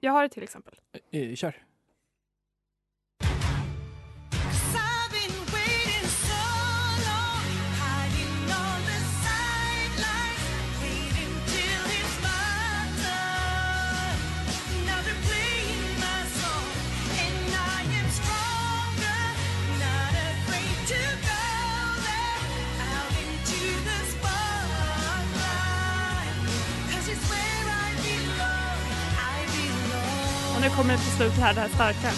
Jag 0.00 0.12
har 0.12 0.24
ett 0.24 0.32
till 0.32 0.42
exempel. 0.42 0.74
Eh, 1.10 1.34
Kör. 1.34 1.54
Nu 30.60 30.68
kommer 30.68 30.92
det 30.92 30.98
till 30.98 31.16
slut 31.16 31.32
här, 31.32 31.54
det 31.54 31.60
här 31.60 31.68
starka. 31.68 32.10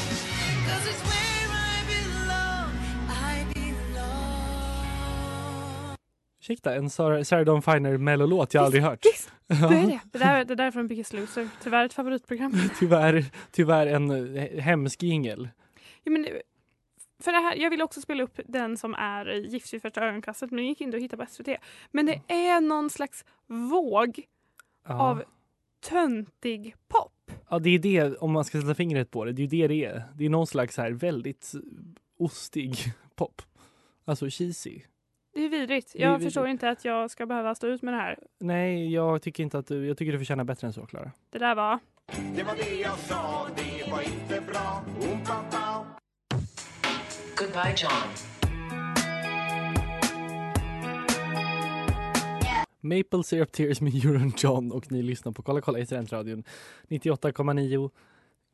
Ursäkta, 6.40 6.74
en 6.74 6.90
Sarah, 6.90 7.22
Sarah 7.22 7.44
Dawn 7.44 7.62
Finer 7.62 7.96
mellolåt 7.96 8.54
jag 8.54 8.64
aldrig 8.64 8.82
hört. 8.82 9.04
Visst, 9.04 9.32
det 9.46 9.54
är 9.54 9.86
det. 9.86 10.00
Det 10.12 10.18
där, 10.18 10.44
det 10.44 10.54
där 10.54 10.64
är 10.64 10.70
från 10.70 10.88
Biggest 10.88 11.12
Loser. 11.12 11.48
Tyvärr 11.62 11.84
ett 11.84 11.94
favoritprogram. 11.94 12.52
tyvärr, 12.78 13.24
tyvärr 13.50 13.86
en 13.86 14.36
eh, 14.36 14.60
hemsk 14.62 15.02
jingel. 15.02 15.48
Ja, 16.02 16.10
men, 16.12 16.28
för 17.22 17.32
det 17.32 17.38
här, 17.38 17.56
jag 17.56 17.70
ville 17.70 17.84
också 17.84 18.00
spela 18.00 18.22
upp 18.22 18.40
den 18.46 18.76
som 18.76 18.94
är 18.94 19.26
Gift 19.26 19.74
vid 19.74 19.82
första 19.82 20.00
ögonkastet 20.00 20.50
men 20.50 20.56
det 20.56 20.62
gick 20.62 20.80
inte 20.80 20.96
att 20.96 21.02
hitta 21.02 21.16
på 21.16 21.26
SVT. 21.28 21.48
Men 21.90 22.06
det 22.06 22.20
är 22.28 22.60
någon 22.60 22.90
slags 22.90 23.24
våg 23.46 24.22
Ja. 24.88 24.94
av 24.94 25.22
töntig 25.88 26.76
pop. 26.88 27.21
Ja, 27.48 27.58
det 27.58 27.70
är 27.70 27.78
det, 27.78 28.16
om 28.16 28.32
man 28.32 28.44
ska 28.44 28.60
sätta 28.60 28.74
fingret 28.74 29.10
på 29.10 29.24
det, 29.24 29.32
det 29.32 29.42
är 29.42 29.48
det 29.48 29.66
det 29.68 29.84
är. 29.84 30.02
Det 30.14 30.24
är 30.24 30.28
någon 30.30 30.46
slags 30.46 30.76
här 30.76 30.90
väldigt 30.90 31.52
ostig 32.18 32.76
pop. 33.16 33.42
Alltså 34.04 34.30
cheesy. 34.30 34.80
Det 35.34 35.44
är 35.44 35.48
vidrigt. 35.48 35.94
är 35.94 36.00
Jag 36.00 36.10
vidrigt. 36.10 36.24
förstår 36.26 36.48
inte 36.48 36.68
att 36.70 36.84
jag 36.84 37.10
ska 37.10 37.26
behöva 37.26 37.54
stå 37.54 37.66
ut 37.66 37.82
med 37.82 37.94
det 37.94 37.98
här. 37.98 38.18
Nej, 38.40 38.92
jag 38.92 39.22
tycker 39.22 39.42
inte 39.42 39.58
att 39.58 39.66
du, 39.66 39.86
jag 39.86 39.96
tycker 39.96 40.12
du 40.12 40.18
förtjänar 40.18 40.44
bättre 40.44 40.66
än 40.66 40.72
så, 40.72 40.86
Klara. 40.86 41.10
Det 41.30 41.38
där 41.38 41.54
var... 41.54 41.78
Det 42.36 42.42
var 42.42 42.54
det 42.56 42.74
jag 42.80 42.98
sa, 42.98 43.46
det 43.56 43.90
var 43.90 44.00
inte 44.02 44.40
bra. 44.52 44.82
Oom-pa-pa. 45.00 45.86
Goodbye, 47.36 47.74
John. 47.76 48.31
Maple 52.96 53.24
Syrup 53.24 53.52
Tears 53.52 53.80
med 53.80 53.94
Euron 53.94 54.32
John 54.36 54.72
och 54.72 54.92
ni 54.92 55.02
lyssnar 55.02 55.32
på 55.32 55.42
Kolla 55.42 55.60
kolla 55.60 55.78
i 55.78 55.86
Studentradion 55.86 56.44
98,9. 56.88 57.90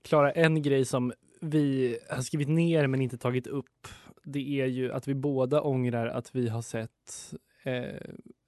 Klara, 0.03 0.33
en 0.33 0.63
grej 0.63 0.85
som 0.85 1.13
vi 1.41 1.99
har 2.11 2.23
skrivit 2.23 2.49
ner 2.49 2.87
men 2.87 3.03
inte 3.03 3.19
tagit 3.19 3.47
upp 3.47 3.89
det 4.25 4.61
är 4.61 4.67
ju 4.67 4.93
att 4.93 5.09
vi 5.09 5.15
båda 5.15 5.63
ångrar 5.63 6.07
att 6.07 6.35
vi 6.35 6.49
har 6.49 6.63
sett 6.63 7.35
eh, 7.63 8.01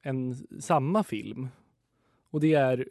en 0.03 0.37
samma 0.61 1.05
film. 1.05 1.49
Och 2.31 2.41
det 2.41 2.55
är 2.55 2.89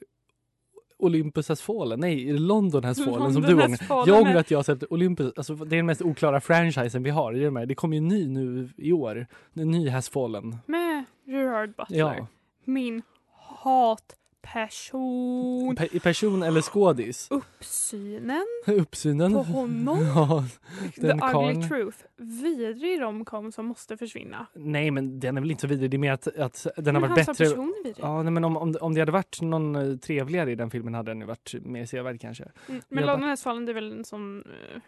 Olympus 0.97 1.49
has 1.49 1.61
fallen, 1.61 1.99
nej 1.99 2.33
London 2.33 2.83
has 2.83 3.05
fallen 3.05 3.33
som 3.33 3.41
du 3.41 3.47
London 3.47 3.77
ångrar. 3.89 4.07
Jag 4.07 4.21
ångrar 4.21 4.35
att 4.35 4.51
jag 4.51 4.57
har 4.57 4.63
sett 4.63 4.91
Olympus, 4.91 5.33
alltså 5.35 5.55
det 5.55 5.75
är 5.75 5.77
den 5.77 5.85
mest 5.85 6.01
oklara 6.01 6.41
franchisen 6.41 7.03
vi 7.03 7.09
har. 7.09 7.65
Det 7.65 7.75
kommer 7.75 7.95
ju 7.95 7.97
en 7.97 8.07
ny 8.07 8.27
nu 8.27 8.69
i 8.77 8.91
år, 8.91 9.27
en 9.53 9.71
ny 9.71 9.89
has 9.89 10.09
fallen. 10.09 10.57
Med 10.65 11.05
Gerard 11.25 11.75
Butler. 11.75 11.97
Ja. 11.97 12.27
Min 12.69 13.01
hatperson. 14.43 15.75
Pe- 15.77 15.99
person 15.99 16.43
eller 16.43 16.61
skådis? 16.61 17.27
Uppsynen 17.31 18.45
Uppsynen. 18.67 19.33
på 19.33 19.39
honom. 19.43 19.99
Ja, 20.15 20.43
The 20.95 21.37
Ugly. 21.37 21.67
Truth. 21.67 21.97
Vidrig 22.17 23.01
romcom 23.01 23.51
som 23.51 23.65
måste 23.65 23.97
försvinna. 23.97 24.47
Nej, 24.53 24.91
men 24.91 25.19
den 25.19 25.37
är 25.37 25.41
väl 25.41 25.51
inte 25.51 25.61
så 25.61 25.67
vidrig. 25.67 25.91
Det 25.91 25.97
är 25.97 25.99
mer 25.99 26.11
att, 26.11 26.27
att 26.37 26.67
den 26.77 26.95
har 26.95 27.01
varit 27.01 27.15
bättre. 27.15 27.33
person 27.45 27.73
är 27.79 27.83
vidrig. 27.83 28.03
Ja, 28.05 28.23
nej, 28.23 28.31
men 28.33 28.43
om, 28.43 28.57
om, 28.57 28.75
om 28.81 28.93
det 28.93 28.99
hade 28.99 29.11
varit 29.11 29.41
någon 29.41 29.75
eh, 29.75 29.97
trevligare 29.97 30.51
i 30.51 30.55
den 30.55 30.69
filmen 30.69 30.93
hade 30.93 31.11
den 31.11 31.27
varit 31.27 31.53
mer 31.61 31.85
sevärd 31.85 32.21
kanske. 32.21 32.51
Mm, 32.69 32.81
men 32.89 33.23
has 33.23 33.43
fallen 33.43 33.69
är 33.69 33.73
väl 33.73 33.91
en 33.91 34.05
sån 34.05 34.43
eh, 34.45 34.81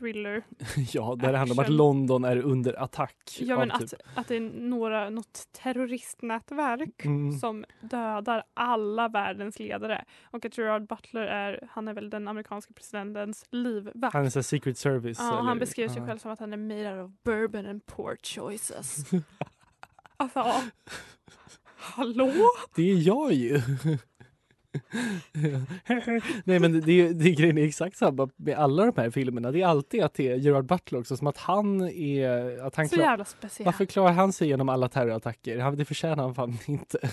thriller. 0.00 0.42
Ja, 0.92 1.16
där 1.18 1.32
det 1.32 1.38
handlar 1.38 1.54
om 1.54 1.58
att. 1.64 1.68
London 1.68 2.24
är 2.24 2.36
under 2.36 2.82
attack. 2.82 3.16
Ja 3.40 3.58
men 3.58 3.70
av 3.70 3.76
att, 3.82 3.90
typ. 3.90 4.00
att 4.14 4.28
det 4.28 4.36
är 4.36 4.40
några, 4.40 5.10
något 5.10 5.48
terroristnätverk 5.52 7.04
Mm. 7.04 7.32
som 7.38 7.64
dödar 7.80 8.42
alla 8.54 9.08
världens 9.08 9.58
ledare. 9.58 10.04
Och 10.24 10.44
att 10.44 10.58
Gerard 10.58 10.86
Butler 10.86 11.22
är, 11.22 11.68
han 11.70 11.88
är 11.88 11.94
väl 11.94 12.10
den 12.10 12.28
amerikanska 12.28 12.72
presidentens 12.74 13.44
livvakt. 13.50 14.12
Han 14.14 14.26
är 14.26 14.30
så 14.30 14.42
Secret 14.42 14.78
Service. 14.78 15.18
Ja, 15.20 15.32
eller- 15.32 15.42
han 15.42 15.58
beskrev 15.58 15.88
sig 15.88 15.98
ja. 15.98 16.06
själv 16.06 16.18
som 16.18 16.30
att 16.30 16.40
han 16.40 16.52
är 16.52 16.56
made 16.56 17.00
out 17.02 17.10
of 17.10 17.22
bourbon 17.24 17.66
and 17.66 17.86
poor 17.86 18.16
choices. 18.22 18.96
alltså, 20.16 20.44
hallå? 21.76 22.32
Det 22.74 22.90
är 22.90 22.96
jag 23.06 23.32
ju. 23.32 23.60
Nej 26.44 26.58
men 26.60 26.72
det, 26.72 26.80
det, 26.80 27.12
det 27.12 27.30
grejen 27.30 27.58
är 27.58 27.64
exakt 27.64 27.96
samma 27.96 28.28
med 28.36 28.58
alla 28.58 28.86
de 28.86 29.00
här 29.02 29.10
filmerna. 29.10 29.50
Det 29.52 29.62
är 29.62 29.66
alltid 29.66 30.02
att 30.02 30.14
det 30.14 30.28
är 30.28 30.36
Gerard 30.36 30.64
Butler 30.66 30.98
också, 31.00 31.16
som 31.16 31.26
att 31.26 31.36
han 31.38 31.80
är... 31.88 32.58
Att 32.66 32.74
han 32.74 32.88
Så 32.88 32.94
klar- 32.96 33.04
jävla 33.04 33.24
speciell. 33.24 33.64
Varför 33.64 33.84
klarar 33.84 34.12
han 34.12 34.32
sig 34.32 34.48
genom 34.48 34.68
alla 34.68 34.88
terrorattacker? 34.88 35.58
Han- 35.58 35.76
Det 35.76 35.84
förtjänar 35.84 36.22
han 36.24 36.34
fan 36.34 36.58
inte. 36.66 37.10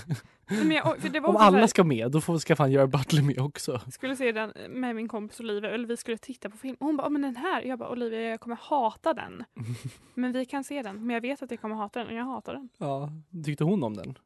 Men 0.47 0.71
jag, 0.71 0.97
för 0.97 1.09
det 1.09 1.19
var 1.19 1.29
Om 1.29 1.35
alla 1.37 1.57
här- 1.57 1.67
ska 1.67 1.83
med, 1.83 2.11
då 2.11 2.21
får, 2.21 2.37
ska 2.37 2.55
fan 2.55 2.71
Gerard 2.71 2.89
Butler 2.89 3.21
med 3.21 3.39
också. 3.39 3.81
skulle 3.91 4.15
se 4.15 4.31
den 4.31 4.53
med 4.69 4.95
min 4.95 5.07
kompis 5.07 5.39
Olivia, 5.39 5.69
eller 5.71 5.87
vi 5.87 5.97
skulle 5.97 6.17
titta 6.17 6.49
på 6.49 6.57
film. 6.57 6.75
Och 6.79 6.85
hon 6.85 6.97
bara, 6.97 7.03
"Ja, 7.05 7.09
men 7.09 7.21
den 7.21 7.35
här. 7.35 7.61
Jag 7.61 7.79
bara, 7.79 7.89
Olivia 7.89 8.21
jag 8.21 8.39
kommer 8.39 8.55
hata 8.61 9.13
den. 9.13 9.43
Men 10.13 10.31
vi 10.31 10.45
kan 10.45 10.63
se 10.63 10.81
den. 10.81 10.95
Men 11.07 11.13
jag 11.13 11.21
vet 11.21 11.41
att 11.43 11.51
jag 11.51 11.61
kommer 11.61 11.75
hata 11.75 11.99
den 11.99 12.07
och 12.07 12.13
jag 12.13 12.23
hatar 12.25 12.53
den. 12.53 12.69
Ja, 12.77 13.09
tyckte 13.45 13.63
hon 13.63 13.83
om 13.83 13.95
den? 13.97 14.17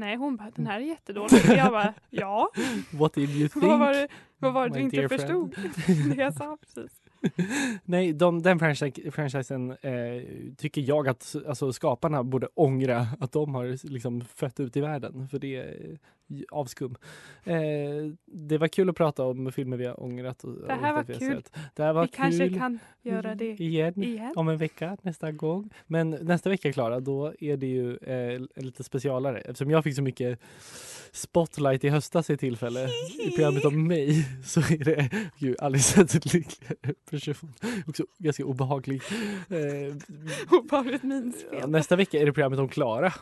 Nej, 0.00 0.16
hon 0.16 0.36
bara, 0.36 0.50
den 0.50 0.66
här 0.66 0.80
är 0.80 0.84
jättedålig. 0.84 1.44
Jag 1.46 1.72
bara, 1.72 1.94
ja. 2.10 2.50
What 2.90 3.14
did 3.14 3.30
you 3.30 3.48
think? 3.48 3.64
Vad 3.64 3.78
var 3.78 3.92
det, 3.92 4.08
vad 4.38 4.52
var 4.52 4.68
det 4.68 4.74
du 4.74 4.80
inte 4.80 5.08
förstod? 5.08 5.54
det 5.86 6.14
jag 6.14 6.34
sa 6.34 6.58
precis. 6.60 7.00
Nej, 7.84 8.12
de, 8.12 8.42
den 8.42 8.58
franchise, 8.58 9.10
franchisen 9.10 9.70
eh, 9.70 10.22
tycker 10.56 10.80
jag 10.80 11.08
att 11.08 11.36
alltså, 11.48 11.72
skaparna 11.72 12.24
borde 12.24 12.48
ångra 12.54 13.06
att 13.20 13.32
de 13.32 13.54
har 13.54 13.90
liksom 13.90 14.20
fött 14.20 14.60
ut 14.60 14.76
i 14.76 14.80
världen. 14.80 15.28
För 15.28 15.38
det 15.38 15.56
är 15.56 15.98
avskum. 16.50 16.96
Eh, 17.44 17.56
det 18.26 18.58
var 18.58 18.68
kul 18.68 18.90
att 18.90 18.96
prata 18.96 19.24
om 19.24 19.52
filmer 19.52 19.76
vi 19.76 19.86
har 19.86 20.02
ångrat. 20.02 20.44
Och, 20.44 20.54
Det 20.66 20.74
här 20.74 20.92
var 20.92 21.04
kul. 21.04 21.42
Det 21.74 21.82
här 21.82 21.92
var 21.92 22.02
Vi 22.02 22.08
kanske 22.08 22.48
kul. 22.48 22.58
kan 22.58 22.78
göra 23.02 23.34
det 23.34 23.60
igen, 23.60 24.02
igen. 24.02 24.32
om 24.36 24.48
en 24.48 24.58
vecka 24.58 24.96
nästa 25.02 25.32
gång. 25.32 25.70
Men 25.86 26.10
nästa 26.10 26.50
vecka 26.50 26.72
Klara, 26.72 27.00
då 27.00 27.34
är 27.40 27.56
det 27.56 27.66
ju 27.66 27.96
eh, 27.96 28.40
lite 28.56 28.84
specialare. 28.84 29.38
Eftersom 29.40 29.70
jag 29.70 29.84
fick 29.84 29.96
så 29.96 30.02
mycket 30.02 30.38
spotlight 31.12 31.84
i 31.84 31.88
höstas 31.88 32.30
i 32.30 32.36
tillfälle 32.36 32.88
i 33.26 33.30
programmet 33.30 33.64
om 33.64 33.86
mig 33.88 34.26
så 34.44 34.60
är 34.60 34.84
det 34.84 35.10
gud, 35.38 35.56
aldrig 35.60 35.82
sett 35.82 36.34
lyckligare 36.34 36.94
person. 37.10 37.52
Också 37.86 38.04
ganska 38.18 38.44
obehaglig. 38.44 39.02
Eh, 39.48 39.96
Obehagligt 40.58 41.02
minspel. 41.02 41.70
nästa 41.70 41.96
vecka 41.96 42.20
är 42.20 42.26
det 42.26 42.32
programmet 42.32 42.58
om 42.58 42.68
Klara. 42.68 43.12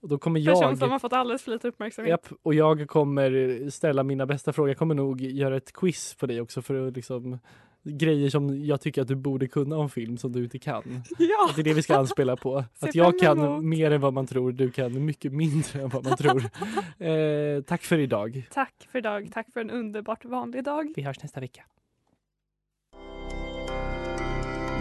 Och 0.00 0.08
då 0.08 0.18
kommer 0.18 0.40
jag 0.40 0.60
Person 0.60 0.76
som 0.76 0.90
har 0.90 0.98
fått 0.98 1.12
alldeles 1.12 1.42
för 1.42 1.50
lite 1.50 1.68
uppmärksamhet. 1.68 2.10
Japp, 2.10 2.38
och 2.42 2.54
jag 2.54 2.88
kommer 2.88 3.70
ställa 3.70 4.02
mina 4.02 4.26
bästa 4.26 4.52
frågor. 4.52 4.70
Jag 4.70 4.78
kommer 4.78 4.94
nog 4.94 5.20
göra 5.20 5.56
ett 5.56 5.72
quiz 5.72 6.14
på 6.14 6.26
dig 6.26 6.40
också 6.40 6.62
för 6.62 6.88
att 6.88 6.96
liksom 6.96 7.38
grejer 7.84 8.30
som 8.30 8.64
jag 8.64 8.80
tycker 8.80 9.02
att 9.02 9.08
du 9.08 9.14
borde 9.14 9.46
kunna 9.46 9.76
om 9.76 9.90
film 9.90 10.18
som 10.18 10.32
du 10.32 10.44
inte 10.44 10.58
kan. 10.58 10.82
Ja. 11.18 11.46
Att 11.50 11.56
det 11.56 11.62
är 11.62 11.64
det 11.64 11.74
vi 11.74 11.82
ska 11.82 11.96
anspela 11.96 12.36
på. 12.36 12.64
Att 12.78 12.94
jag 12.94 13.18
kan 13.18 13.68
mer 13.68 13.90
än 13.90 14.00
vad 14.00 14.12
man 14.12 14.26
tror, 14.26 14.52
du 14.52 14.70
kan 14.70 15.04
mycket 15.04 15.32
mindre 15.32 15.82
än 15.82 15.88
vad 15.88 16.04
man 16.04 16.16
tror. 16.16 16.42
Eh, 16.98 17.62
tack 17.62 17.82
för 17.82 17.98
idag. 17.98 18.48
Tack 18.52 18.88
för 18.92 18.98
idag. 18.98 19.30
Tack 19.32 19.52
för 19.52 19.60
en 19.60 19.70
underbart 19.70 20.24
vanlig 20.24 20.64
dag. 20.64 20.92
Vi 20.96 21.02
hörs 21.02 21.22
nästa 21.22 21.40
vecka. 21.40 21.62